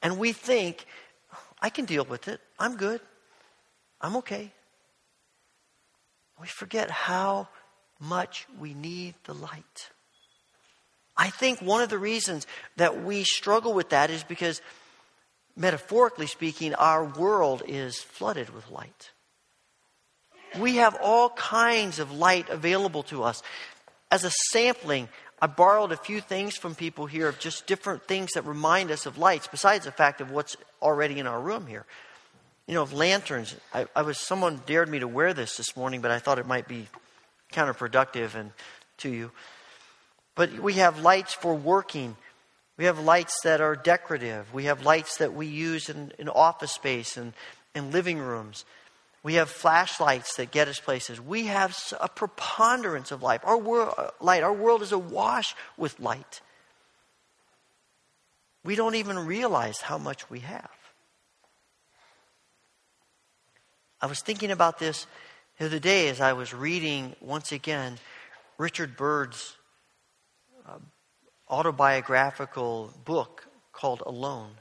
And 0.02 0.18
we 0.18 0.32
think, 0.32 0.88
I 1.62 1.70
can 1.70 1.86
deal 1.86 2.06
with 2.06 2.28
it. 2.28 2.42
I'm 2.58 2.78
good. 2.78 3.02
I'm 4.02 4.16
okay. 4.18 4.52
We 6.40 6.48
forget 6.48 6.90
how 6.90 7.48
much 8.00 8.48
we 8.60 8.74
need 8.74 9.16
the 9.26 9.34
light. 9.34 9.90
I 11.18 11.30
think 11.30 11.62
one 11.62 11.82
of 11.82 11.90
the 11.90 11.98
reasons 11.98 12.46
that 12.76 13.04
we 13.04 13.24
struggle 13.24 13.74
with 13.74 13.90
that 13.90 14.12
is 14.12 14.24
because, 14.24 14.62
metaphorically 15.56 16.28
speaking, 16.28 16.76
our 16.76 17.04
world 17.04 17.64
is 17.68 17.98
flooded 17.98 18.54
with 18.54 18.70
light. 18.70 19.12
We 20.60 20.76
have 20.76 20.96
all 21.02 21.32
kinds 21.32 22.00
of 22.00 22.12
light 22.12 22.50
available 22.50 23.04
to 23.04 23.24
us. 23.24 23.42
As 24.12 24.24
a 24.24 24.32
sampling, 24.52 25.10
I 25.42 25.48
borrowed 25.48 25.92
a 25.92 25.98
few 25.98 26.22
things 26.22 26.56
from 26.56 26.76
people 26.76 27.06
here 27.06 27.28
of 27.28 27.40
just 27.40 27.68
different 27.68 28.08
things 28.08 28.34
that 28.34 28.46
remind 28.46 28.92
us 28.92 29.06
of 29.06 29.18
lights, 29.18 29.48
besides 29.48 29.86
the 29.86 29.92
fact 29.92 30.22
of 30.22 30.32
what's 30.32 30.56
already 30.82 31.20
in 31.20 31.28
our 31.28 31.40
room 31.40 31.68
here. 31.68 31.86
You 32.68 32.76
know, 32.76 32.84
of 32.84 32.94
lanterns. 32.94 33.56
I, 33.74 33.88
I 33.96 34.02
was 34.02 34.20
someone 34.20 34.62
dared 34.66 34.90
me 34.90 35.00
to 35.00 35.08
wear 35.08 35.34
this 35.34 35.58
this 35.58 35.76
morning, 35.76 36.02
but 36.02 36.12
I 36.12 36.20
thought 36.20 36.40
it 36.40 36.48
might 36.48 36.68
be 36.68 36.88
counterproductive 37.52 38.36
and 38.36 38.52
to 38.98 39.10
you. 39.10 39.32
But 40.36 40.60
we 40.60 40.74
have 40.74 41.02
lights 41.02 41.34
for 41.34 41.56
working. 41.56 42.16
We 42.78 42.86
have 42.86 43.00
lights 43.00 43.42
that 43.44 43.60
are 43.62 43.76
decorative. 43.76 44.54
We 44.54 44.66
have 44.66 44.84
lights 44.84 45.18
that 45.18 45.34
we 45.34 45.48
use 45.48 45.90
in, 45.90 46.12
in 46.20 46.30
office 46.30 46.72
space 46.72 47.18
and 47.18 47.34
in 47.74 47.92
living 47.92 48.20
rooms. 48.20 48.66
We 49.24 49.34
have 49.36 49.50
flashlights 49.50 50.36
that 50.38 50.52
get 50.52 50.68
us 50.68 50.80
places. 50.80 51.20
We 51.20 51.48
have 51.48 51.78
a 52.00 52.08
preponderance 52.08 53.12
of 53.12 53.24
light. 53.24 53.42
Our 53.44 53.58
world, 53.58 53.94
light. 54.22 54.44
Our 54.44 54.54
world 54.54 54.82
is 54.82 54.92
awash 54.92 55.56
with 55.76 56.00
light. 56.00 56.42
We 58.64 58.76
don't 58.76 58.96
even 58.96 59.26
realize 59.26 59.82
how 59.82 59.98
much 59.98 60.30
we 60.30 60.42
have. 60.42 60.70
I 64.02 64.06
was 64.06 64.22
thinking 64.22 64.52
about 64.52 64.78
this 64.78 65.08
the 65.58 65.66
other 65.66 65.80
day 65.80 66.08
as 66.10 66.22
I 66.22 66.34
was 66.34 66.54
reading 66.54 67.16
once 67.20 67.52
again 67.52 67.98
Richard 68.60 68.96
Byrd's 68.96 69.56
uh, 70.68 70.78
autobiographical 71.50 72.94
book 73.04 73.48
called 73.72 74.04
Alone. 74.06 74.52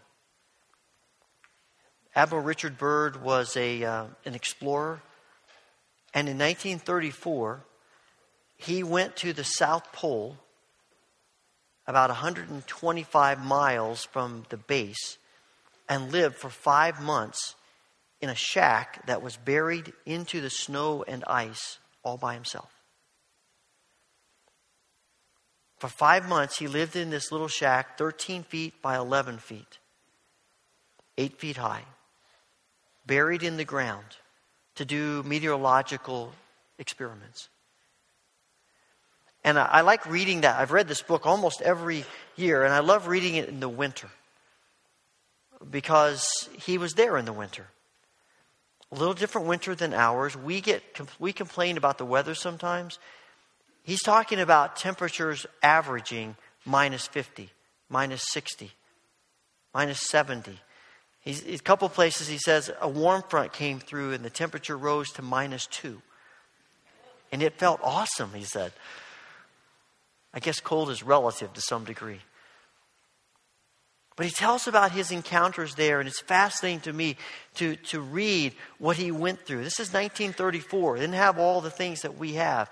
Admiral 2.14 2.42
Richard 2.42 2.78
Byrd 2.78 3.22
was 3.22 3.54
a, 3.58 3.84
uh, 3.84 4.06
an 4.24 4.34
explorer, 4.34 5.02
and 6.14 6.28
in 6.28 6.38
1934, 6.38 7.60
he 8.56 8.82
went 8.82 9.16
to 9.16 9.34
the 9.34 9.44
South 9.44 9.92
Pole, 9.92 10.38
about 11.86 12.08
125 12.08 13.44
miles 13.44 14.04
from 14.04 14.44
the 14.48 14.56
base, 14.56 15.18
and 15.90 16.10
lived 16.10 16.36
for 16.36 16.48
five 16.48 17.02
months 17.02 17.54
in 18.20 18.28
a 18.28 18.34
shack 18.34 19.04
that 19.06 19.22
was 19.22 19.36
buried 19.36 19.92
into 20.04 20.40
the 20.40 20.50
snow 20.50 21.04
and 21.06 21.24
ice 21.26 21.78
all 22.02 22.16
by 22.16 22.34
himself. 22.34 22.70
For 25.78 25.88
five 25.88 26.26
months, 26.28 26.58
he 26.58 26.68
lived 26.68 26.96
in 26.96 27.10
this 27.10 27.30
little 27.30 27.48
shack, 27.48 27.98
13 27.98 28.44
feet 28.44 28.80
by 28.80 28.96
11 28.96 29.38
feet, 29.38 29.78
8 31.18 31.38
feet 31.38 31.58
high, 31.58 31.84
buried 33.06 33.42
in 33.42 33.58
the 33.58 33.64
ground 33.64 34.16
to 34.76 34.84
do 34.86 35.22
meteorological 35.24 36.32
experiments. 36.78 37.48
And 39.44 39.58
I, 39.58 39.66
I, 39.66 39.80
like 39.82 40.06
reading 40.06 40.40
that. 40.40 40.58
I've 40.58 40.72
read 40.72 40.88
this 40.88 41.02
book 41.02 41.26
almost 41.26 41.60
every 41.60 42.04
year, 42.36 42.64
and 42.64 42.72
I 42.72 42.80
love 42.80 43.06
reading 43.06 43.36
it 43.36 43.48
in 43.48 43.60
the 43.60 43.68
winter 43.68 44.08
because 45.70 46.26
he 46.58 46.78
was 46.78 46.94
there 46.94 47.16
in 47.16 47.26
the 47.26 47.32
winter. 47.32 47.66
A 48.92 48.94
little 48.94 49.14
different 49.14 49.48
winter 49.48 49.74
than 49.74 49.92
ours. 49.92 50.36
We 50.36 50.60
get 50.60 50.82
we 51.18 51.32
complain 51.32 51.76
about 51.76 51.98
the 51.98 52.04
weather 52.04 52.34
sometimes. 52.34 52.98
He's 53.82 54.02
talking 54.02 54.40
about 54.40 54.76
temperatures 54.76 55.46
averaging 55.62 56.36
minus 56.64 57.06
50, 57.06 57.50
minus 57.88 58.22
60, 58.32 58.72
minus 59.72 60.00
70. 60.08 60.58
He's, 61.20 61.44
a 61.44 61.58
couple 61.58 61.88
places 61.88 62.28
he 62.28 62.38
says 62.38 62.70
a 62.80 62.88
warm 62.88 63.22
front 63.28 63.52
came 63.52 63.80
through 63.80 64.12
and 64.12 64.24
the 64.24 64.30
temperature 64.30 64.76
rose 64.76 65.10
to 65.12 65.22
minus 65.22 65.66
2. 65.66 66.00
And 67.32 67.42
it 67.42 67.58
felt 67.58 67.80
awesome, 67.82 68.32
he 68.34 68.44
said. 68.44 68.72
I 70.32 70.38
guess 70.38 70.60
cold 70.60 70.90
is 70.90 71.02
relative 71.02 71.52
to 71.54 71.60
some 71.60 71.84
degree. 71.84 72.20
But 74.16 74.24
he 74.24 74.32
tells 74.32 74.66
about 74.66 74.92
his 74.92 75.10
encounters 75.10 75.74
there, 75.74 76.00
and 76.00 76.08
it's 76.08 76.20
fascinating 76.20 76.80
to 76.80 76.92
me 76.92 77.16
to, 77.56 77.76
to 77.76 78.00
read 78.00 78.54
what 78.78 78.96
he 78.96 79.10
went 79.10 79.44
through. 79.44 79.62
This 79.62 79.78
is 79.78 79.92
1934. 79.92 80.96
He 80.96 81.00
didn't 81.02 81.14
have 81.14 81.38
all 81.38 81.60
the 81.60 81.70
things 81.70 82.00
that 82.02 82.16
we 82.16 82.32
have. 82.32 82.70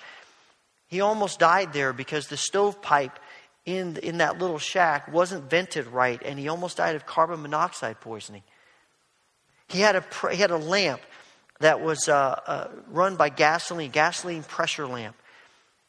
He 0.88 1.02
almost 1.02 1.38
died 1.38 1.74
there 1.74 1.92
because 1.92 2.28
the 2.28 2.38
stovepipe 2.38 3.18
in, 3.66 3.98
in 3.98 4.18
that 4.18 4.38
little 4.38 4.58
shack 4.58 5.12
wasn't 5.12 5.50
vented 5.50 5.86
right, 5.86 6.20
and 6.24 6.38
he 6.38 6.48
almost 6.48 6.78
died 6.78 6.96
of 6.96 7.04
carbon 7.04 7.42
monoxide 7.42 8.00
poisoning. 8.00 8.42
He 9.68 9.80
had 9.80 9.96
a, 9.96 10.04
he 10.30 10.36
had 10.36 10.50
a 10.50 10.56
lamp 10.56 11.02
that 11.60 11.80
was 11.80 12.08
uh, 12.08 12.40
uh, 12.46 12.68
run 12.88 13.16
by 13.16 13.28
gasoline, 13.28 13.90
gasoline 13.90 14.42
pressure 14.42 14.86
lamp. 14.86 15.16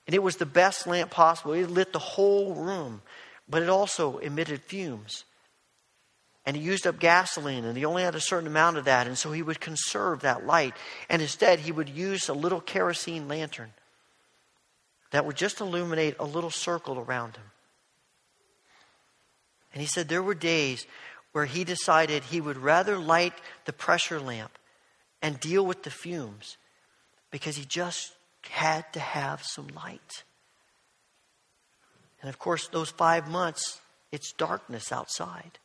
And 0.08 0.14
it 0.14 0.22
was 0.22 0.36
the 0.36 0.46
best 0.46 0.86
lamp 0.86 1.12
possible. 1.12 1.54
It 1.54 1.70
lit 1.70 1.94
the 1.94 2.00
whole 2.00 2.56
room, 2.56 3.02
but 3.50 3.64
it 3.64 3.70
also 3.70 4.18
emitted 4.18 4.62
fumes. 4.62 5.24
And 6.46 6.56
he 6.56 6.62
used 6.62 6.86
up 6.86 7.00
gasoline, 7.00 7.66
and 7.66 7.76
he 7.76 7.86
only 7.86 8.04
had 8.04 8.14
a 8.14 8.22
certain 8.22 8.48
amount 8.48 8.78
of 8.78 8.86
that, 8.86 9.08
and 9.08 9.18
so 9.18 9.32
he 9.32 9.42
would 9.42 9.60
conserve 9.60 10.22
that 10.22 10.46
light. 10.46 10.76
And 11.10 11.22
instead, 11.22 11.60
he 11.60 11.72
would 11.72 11.90
use 11.90 12.30
a 12.30 12.34
little 12.34 12.62
kerosene 12.62 13.28
lantern 13.28 13.74
that 15.10 15.26
would 15.26 15.36
just 15.36 15.60
illuminate 15.60 16.16
a 16.20 16.26
little 16.26 16.52
circle 16.52 17.00
around 17.00 17.38
him. 17.38 17.46
And 19.74 19.82
he 19.82 19.88
said 19.88 20.08
there 20.08 20.24
were 20.24 20.36
days 20.36 20.86
where 21.32 21.46
he 21.46 21.64
decided 21.64 22.24
he 22.24 22.42
would 22.42 22.58
rather 22.58 22.98
light 22.98 23.34
the 23.66 23.74
pressure 23.74 24.20
lamp 24.20 24.58
and 25.22 25.40
deal 25.40 25.66
with 25.66 25.84
the 25.84 25.90
fumes 25.90 26.58
because 27.32 27.58
he 27.58 27.66
just 27.66 28.14
had 28.44 28.92
to 28.94 29.00
have 29.00 29.42
some 29.44 29.68
light. 29.76 30.24
And 32.22 32.30
of 32.30 32.38
course, 32.38 32.68
those 32.68 32.92
five 32.92 33.28
months, 33.28 33.82
it's 34.12 34.32
darkness 34.32 34.92
outside 34.92 35.60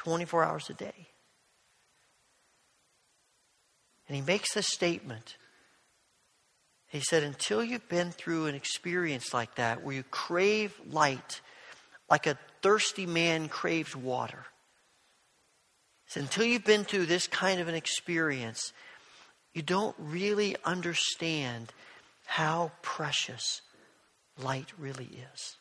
24 0.00 0.42
hours 0.42 0.70
a 0.70 0.72
day. 0.72 1.08
And 4.08 4.16
he 4.16 4.22
makes 4.22 4.54
this 4.54 4.66
statement. 4.66 5.36
He 6.88 7.00
said, 7.00 7.22
Until 7.22 7.62
you've 7.62 7.86
been 7.90 8.10
through 8.10 8.46
an 8.46 8.54
experience 8.54 9.34
like 9.34 9.56
that, 9.56 9.84
where 9.84 9.94
you 9.94 10.02
crave 10.04 10.74
light, 10.90 11.42
like 12.08 12.26
a 12.26 12.38
thirsty 12.62 13.04
man 13.04 13.48
craves 13.48 13.94
water, 13.94 14.46
said, 16.06 16.22
until 16.22 16.46
you've 16.46 16.64
been 16.64 16.84
through 16.84 17.04
this 17.04 17.26
kind 17.26 17.60
of 17.60 17.68
an 17.68 17.74
experience, 17.74 18.72
you 19.52 19.60
don't 19.60 19.94
really 19.98 20.56
understand 20.64 21.74
how 22.24 22.72
precious 22.80 23.60
light 24.38 24.72
really 24.78 25.10
is. 25.34 25.56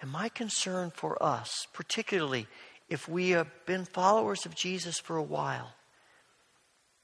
And 0.00 0.10
my 0.10 0.28
concern 0.28 0.90
for 0.90 1.22
us, 1.22 1.66
particularly 1.72 2.46
if 2.88 3.08
we 3.08 3.30
have 3.30 3.48
been 3.66 3.84
followers 3.84 4.46
of 4.46 4.54
Jesus 4.54 4.98
for 4.98 5.16
a 5.16 5.22
while, 5.22 5.72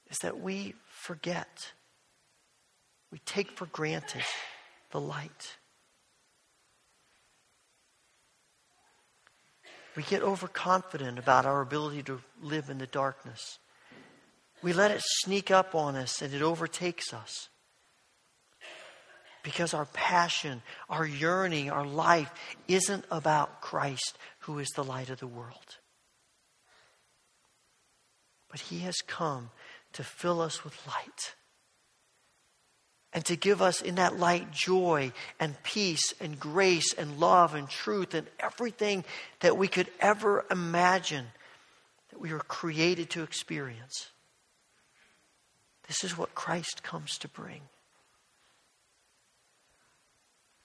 is 0.09 0.19
that 0.19 0.39
we 0.39 0.75
forget, 0.87 1.71
we 3.11 3.19
take 3.19 3.51
for 3.51 3.65
granted 3.65 4.23
the 4.91 5.01
light. 5.01 5.57
We 9.95 10.03
get 10.03 10.23
overconfident 10.23 11.19
about 11.19 11.45
our 11.45 11.61
ability 11.61 12.03
to 12.03 12.21
live 12.41 12.69
in 12.69 12.77
the 12.77 12.87
darkness. 12.87 13.59
We 14.61 14.73
let 14.73 14.91
it 14.91 15.01
sneak 15.03 15.51
up 15.51 15.75
on 15.75 15.95
us 15.95 16.21
and 16.21 16.33
it 16.33 16.41
overtakes 16.41 17.13
us. 17.13 17.49
Because 19.43 19.73
our 19.73 19.85
passion, 19.85 20.61
our 20.89 21.05
yearning, 21.05 21.69
our 21.69 21.85
life 21.85 22.31
isn't 22.67 23.05
about 23.11 23.61
Christ, 23.61 24.17
who 24.39 24.57
is 24.59 24.69
the 24.69 24.83
light 24.83 25.09
of 25.09 25.19
the 25.19 25.27
world. 25.27 25.77
But 28.49 28.61
He 28.61 28.79
has 28.79 28.95
come 29.05 29.51
to 29.93 30.03
fill 30.03 30.41
us 30.41 30.63
with 30.63 30.75
light 30.87 31.35
and 33.13 33.23
to 33.25 33.35
give 33.35 33.61
us 33.61 33.81
in 33.81 33.95
that 33.95 34.17
light 34.17 34.51
joy 34.51 35.11
and 35.39 35.61
peace 35.63 36.13
and 36.19 36.39
grace 36.39 36.93
and 36.93 37.19
love 37.19 37.53
and 37.53 37.69
truth 37.69 38.13
and 38.13 38.27
everything 38.39 39.05
that 39.41 39.57
we 39.57 39.67
could 39.67 39.89
ever 39.99 40.45
imagine 40.49 41.25
that 42.09 42.19
we 42.19 42.33
were 42.33 42.39
created 42.39 43.09
to 43.11 43.23
experience. 43.23 44.09
This 45.87 46.03
is 46.03 46.17
what 46.17 46.33
Christ 46.33 46.81
comes 46.81 47.17
to 47.19 47.27
bring. 47.27 47.61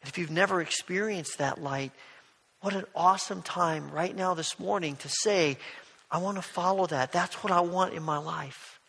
And 0.02 0.08
if 0.08 0.18
you've 0.18 0.30
never 0.30 0.60
experienced 0.60 1.38
that 1.38 1.60
light, 1.60 1.92
what 2.60 2.74
an 2.74 2.84
awesome 2.94 3.42
time 3.42 3.90
right 3.90 4.14
now 4.14 4.34
this 4.34 4.58
morning 4.58 4.96
to 4.96 5.08
say, 5.08 5.58
I 6.10 6.18
want 6.18 6.36
to 6.36 6.42
follow 6.42 6.86
that. 6.86 7.12
That's 7.12 7.42
what 7.42 7.52
I 7.52 7.60
want 7.60 7.94
in 7.94 8.02
my 8.02 8.18
life. 8.18 8.80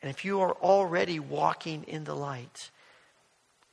And 0.00 0.10
if 0.10 0.24
you 0.24 0.40
are 0.40 0.52
already 0.52 1.20
walking 1.20 1.84
in 1.84 2.04
the 2.04 2.14
light, 2.14 2.70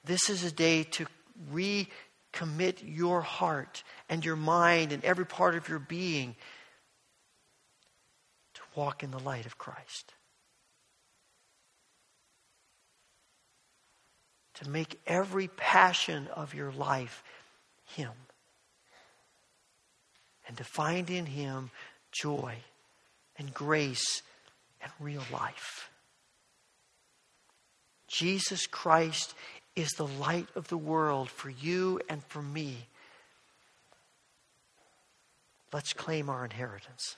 this 0.06 0.30
is 0.30 0.44
a 0.44 0.52
day 0.52 0.84
to 0.84 1.08
recommit 1.52 2.78
your 2.84 3.22
heart 3.22 3.84
and 4.08 4.24
your 4.24 4.36
mind 4.36 4.92
and 4.92 5.04
every 5.04 5.26
part 5.26 5.56
of 5.56 5.68
your 5.68 5.80
being 5.80 6.36
to 8.54 8.62
walk 8.76 9.04
in 9.04 9.12
the 9.12 9.20
light 9.20 9.46
of 9.46 9.58
Christ. 9.58 10.14
To 14.64 14.70
make 14.70 15.00
every 15.08 15.48
passion 15.48 16.28
of 16.36 16.54
your 16.54 16.72
life 16.72 17.24
Him. 17.96 18.12
And 20.48 20.58
to 20.58 20.64
find 20.64 21.10
in 21.10 21.26
Him 21.26 21.72
joy 22.12 22.56
and 23.38 23.54
grace 23.54 24.22
and 24.82 24.92
real 25.00 25.24
life. 25.32 25.90
Jesus 28.08 28.66
Christ 28.68 29.34
is 29.76 29.90
the 29.92 30.08
light 30.08 30.48
of 30.56 30.68
the 30.68 30.78
world 30.78 31.30
for 31.30 31.50
you 31.50 32.02
and 32.10 32.24
for 32.26 32.42
me. 32.42 32.88
Let's 35.72 35.94
claim 35.94 36.30
our 36.30 36.44
inheritance. 36.44 37.16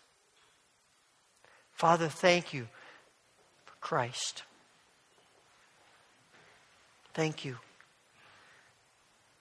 Father, 1.71 2.09
thank 2.09 2.53
you 2.53 2.67
for 3.65 3.73
Christ. 3.79 4.43
Thank 7.14 7.45
you 7.45 7.57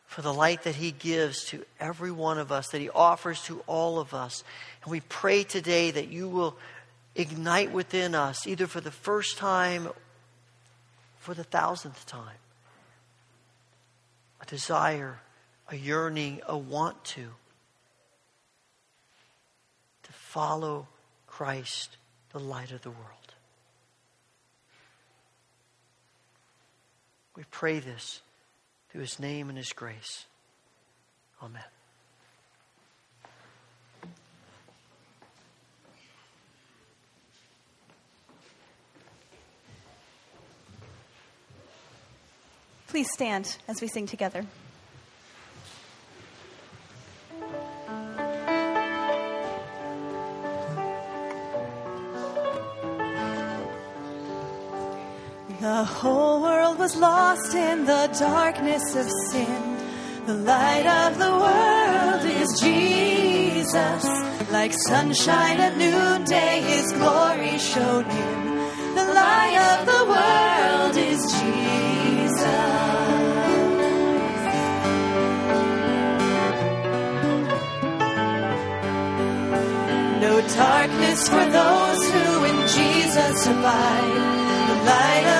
for 0.06 0.22
the 0.22 0.34
light 0.34 0.64
that 0.64 0.74
He 0.74 0.90
gives 0.90 1.44
to 1.46 1.64
every 1.78 2.10
one 2.10 2.38
of 2.38 2.50
us, 2.50 2.68
that 2.68 2.80
He 2.80 2.90
offers 2.90 3.40
to 3.42 3.62
all 3.66 4.00
of 4.00 4.12
us. 4.12 4.42
And 4.82 4.90
we 4.90 5.00
pray 5.00 5.44
today 5.44 5.92
that 5.92 6.08
you 6.08 6.28
will 6.28 6.56
ignite 7.14 7.70
within 7.70 8.14
us, 8.14 8.46
either 8.46 8.66
for 8.66 8.80
the 8.80 8.90
first 8.90 9.38
time 9.38 9.88
for 11.20 11.34
the 11.34 11.44
thousandth 11.44 12.06
time. 12.06 12.38
A 14.40 14.46
desire, 14.46 15.20
a 15.68 15.76
yearning, 15.76 16.40
a 16.48 16.58
want 16.58 17.04
to. 17.04 17.28
To 20.02 20.12
follow 20.12 20.88
Christ, 21.26 21.98
the 22.32 22.40
light 22.40 22.72
of 22.72 22.82
the 22.82 22.90
world. 22.90 23.19
We 27.40 27.46
pray 27.50 27.78
this 27.78 28.20
through 28.90 29.00
his 29.00 29.18
name 29.18 29.48
and 29.48 29.56
his 29.56 29.72
grace. 29.72 30.26
Amen. 31.42 31.62
Please 42.88 43.10
stand 43.10 43.56
as 43.66 43.80
we 43.80 43.88
sing 43.88 44.04
together. 44.04 44.44
The 55.60 55.84
whole 55.84 56.40
world 56.40 56.78
was 56.78 56.96
lost 56.96 57.54
in 57.54 57.84
the 57.84 58.08
darkness 58.18 58.94
of 58.94 59.06
sin. 59.30 59.76
The 60.24 60.32
light 60.32 60.86
of 60.86 61.18
the 61.18 61.30
world 61.30 62.24
is 62.24 62.48
Jesus. 62.62 64.04
Like 64.50 64.72
sunshine 64.72 65.60
at 65.60 65.76
noonday, 65.76 66.62
his 66.62 66.90
glory 66.94 67.58
shone 67.58 68.08
in. 68.08 68.94
The 68.94 69.04
light 69.12 69.58
of 69.72 69.84
the 69.84 70.02
world 70.14 70.96
is 70.96 71.20
Jesus. 71.40 72.00
No 80.24 80.40
darkness 80.56 81.28
for 81.28 81.44
those 81.44 82.02
who 82.12 82.44
in 82.44 82.58
Jesus 82.66 83.46
abide. 83.46 84.40
The 84.70 84.84
light 84.86 85.39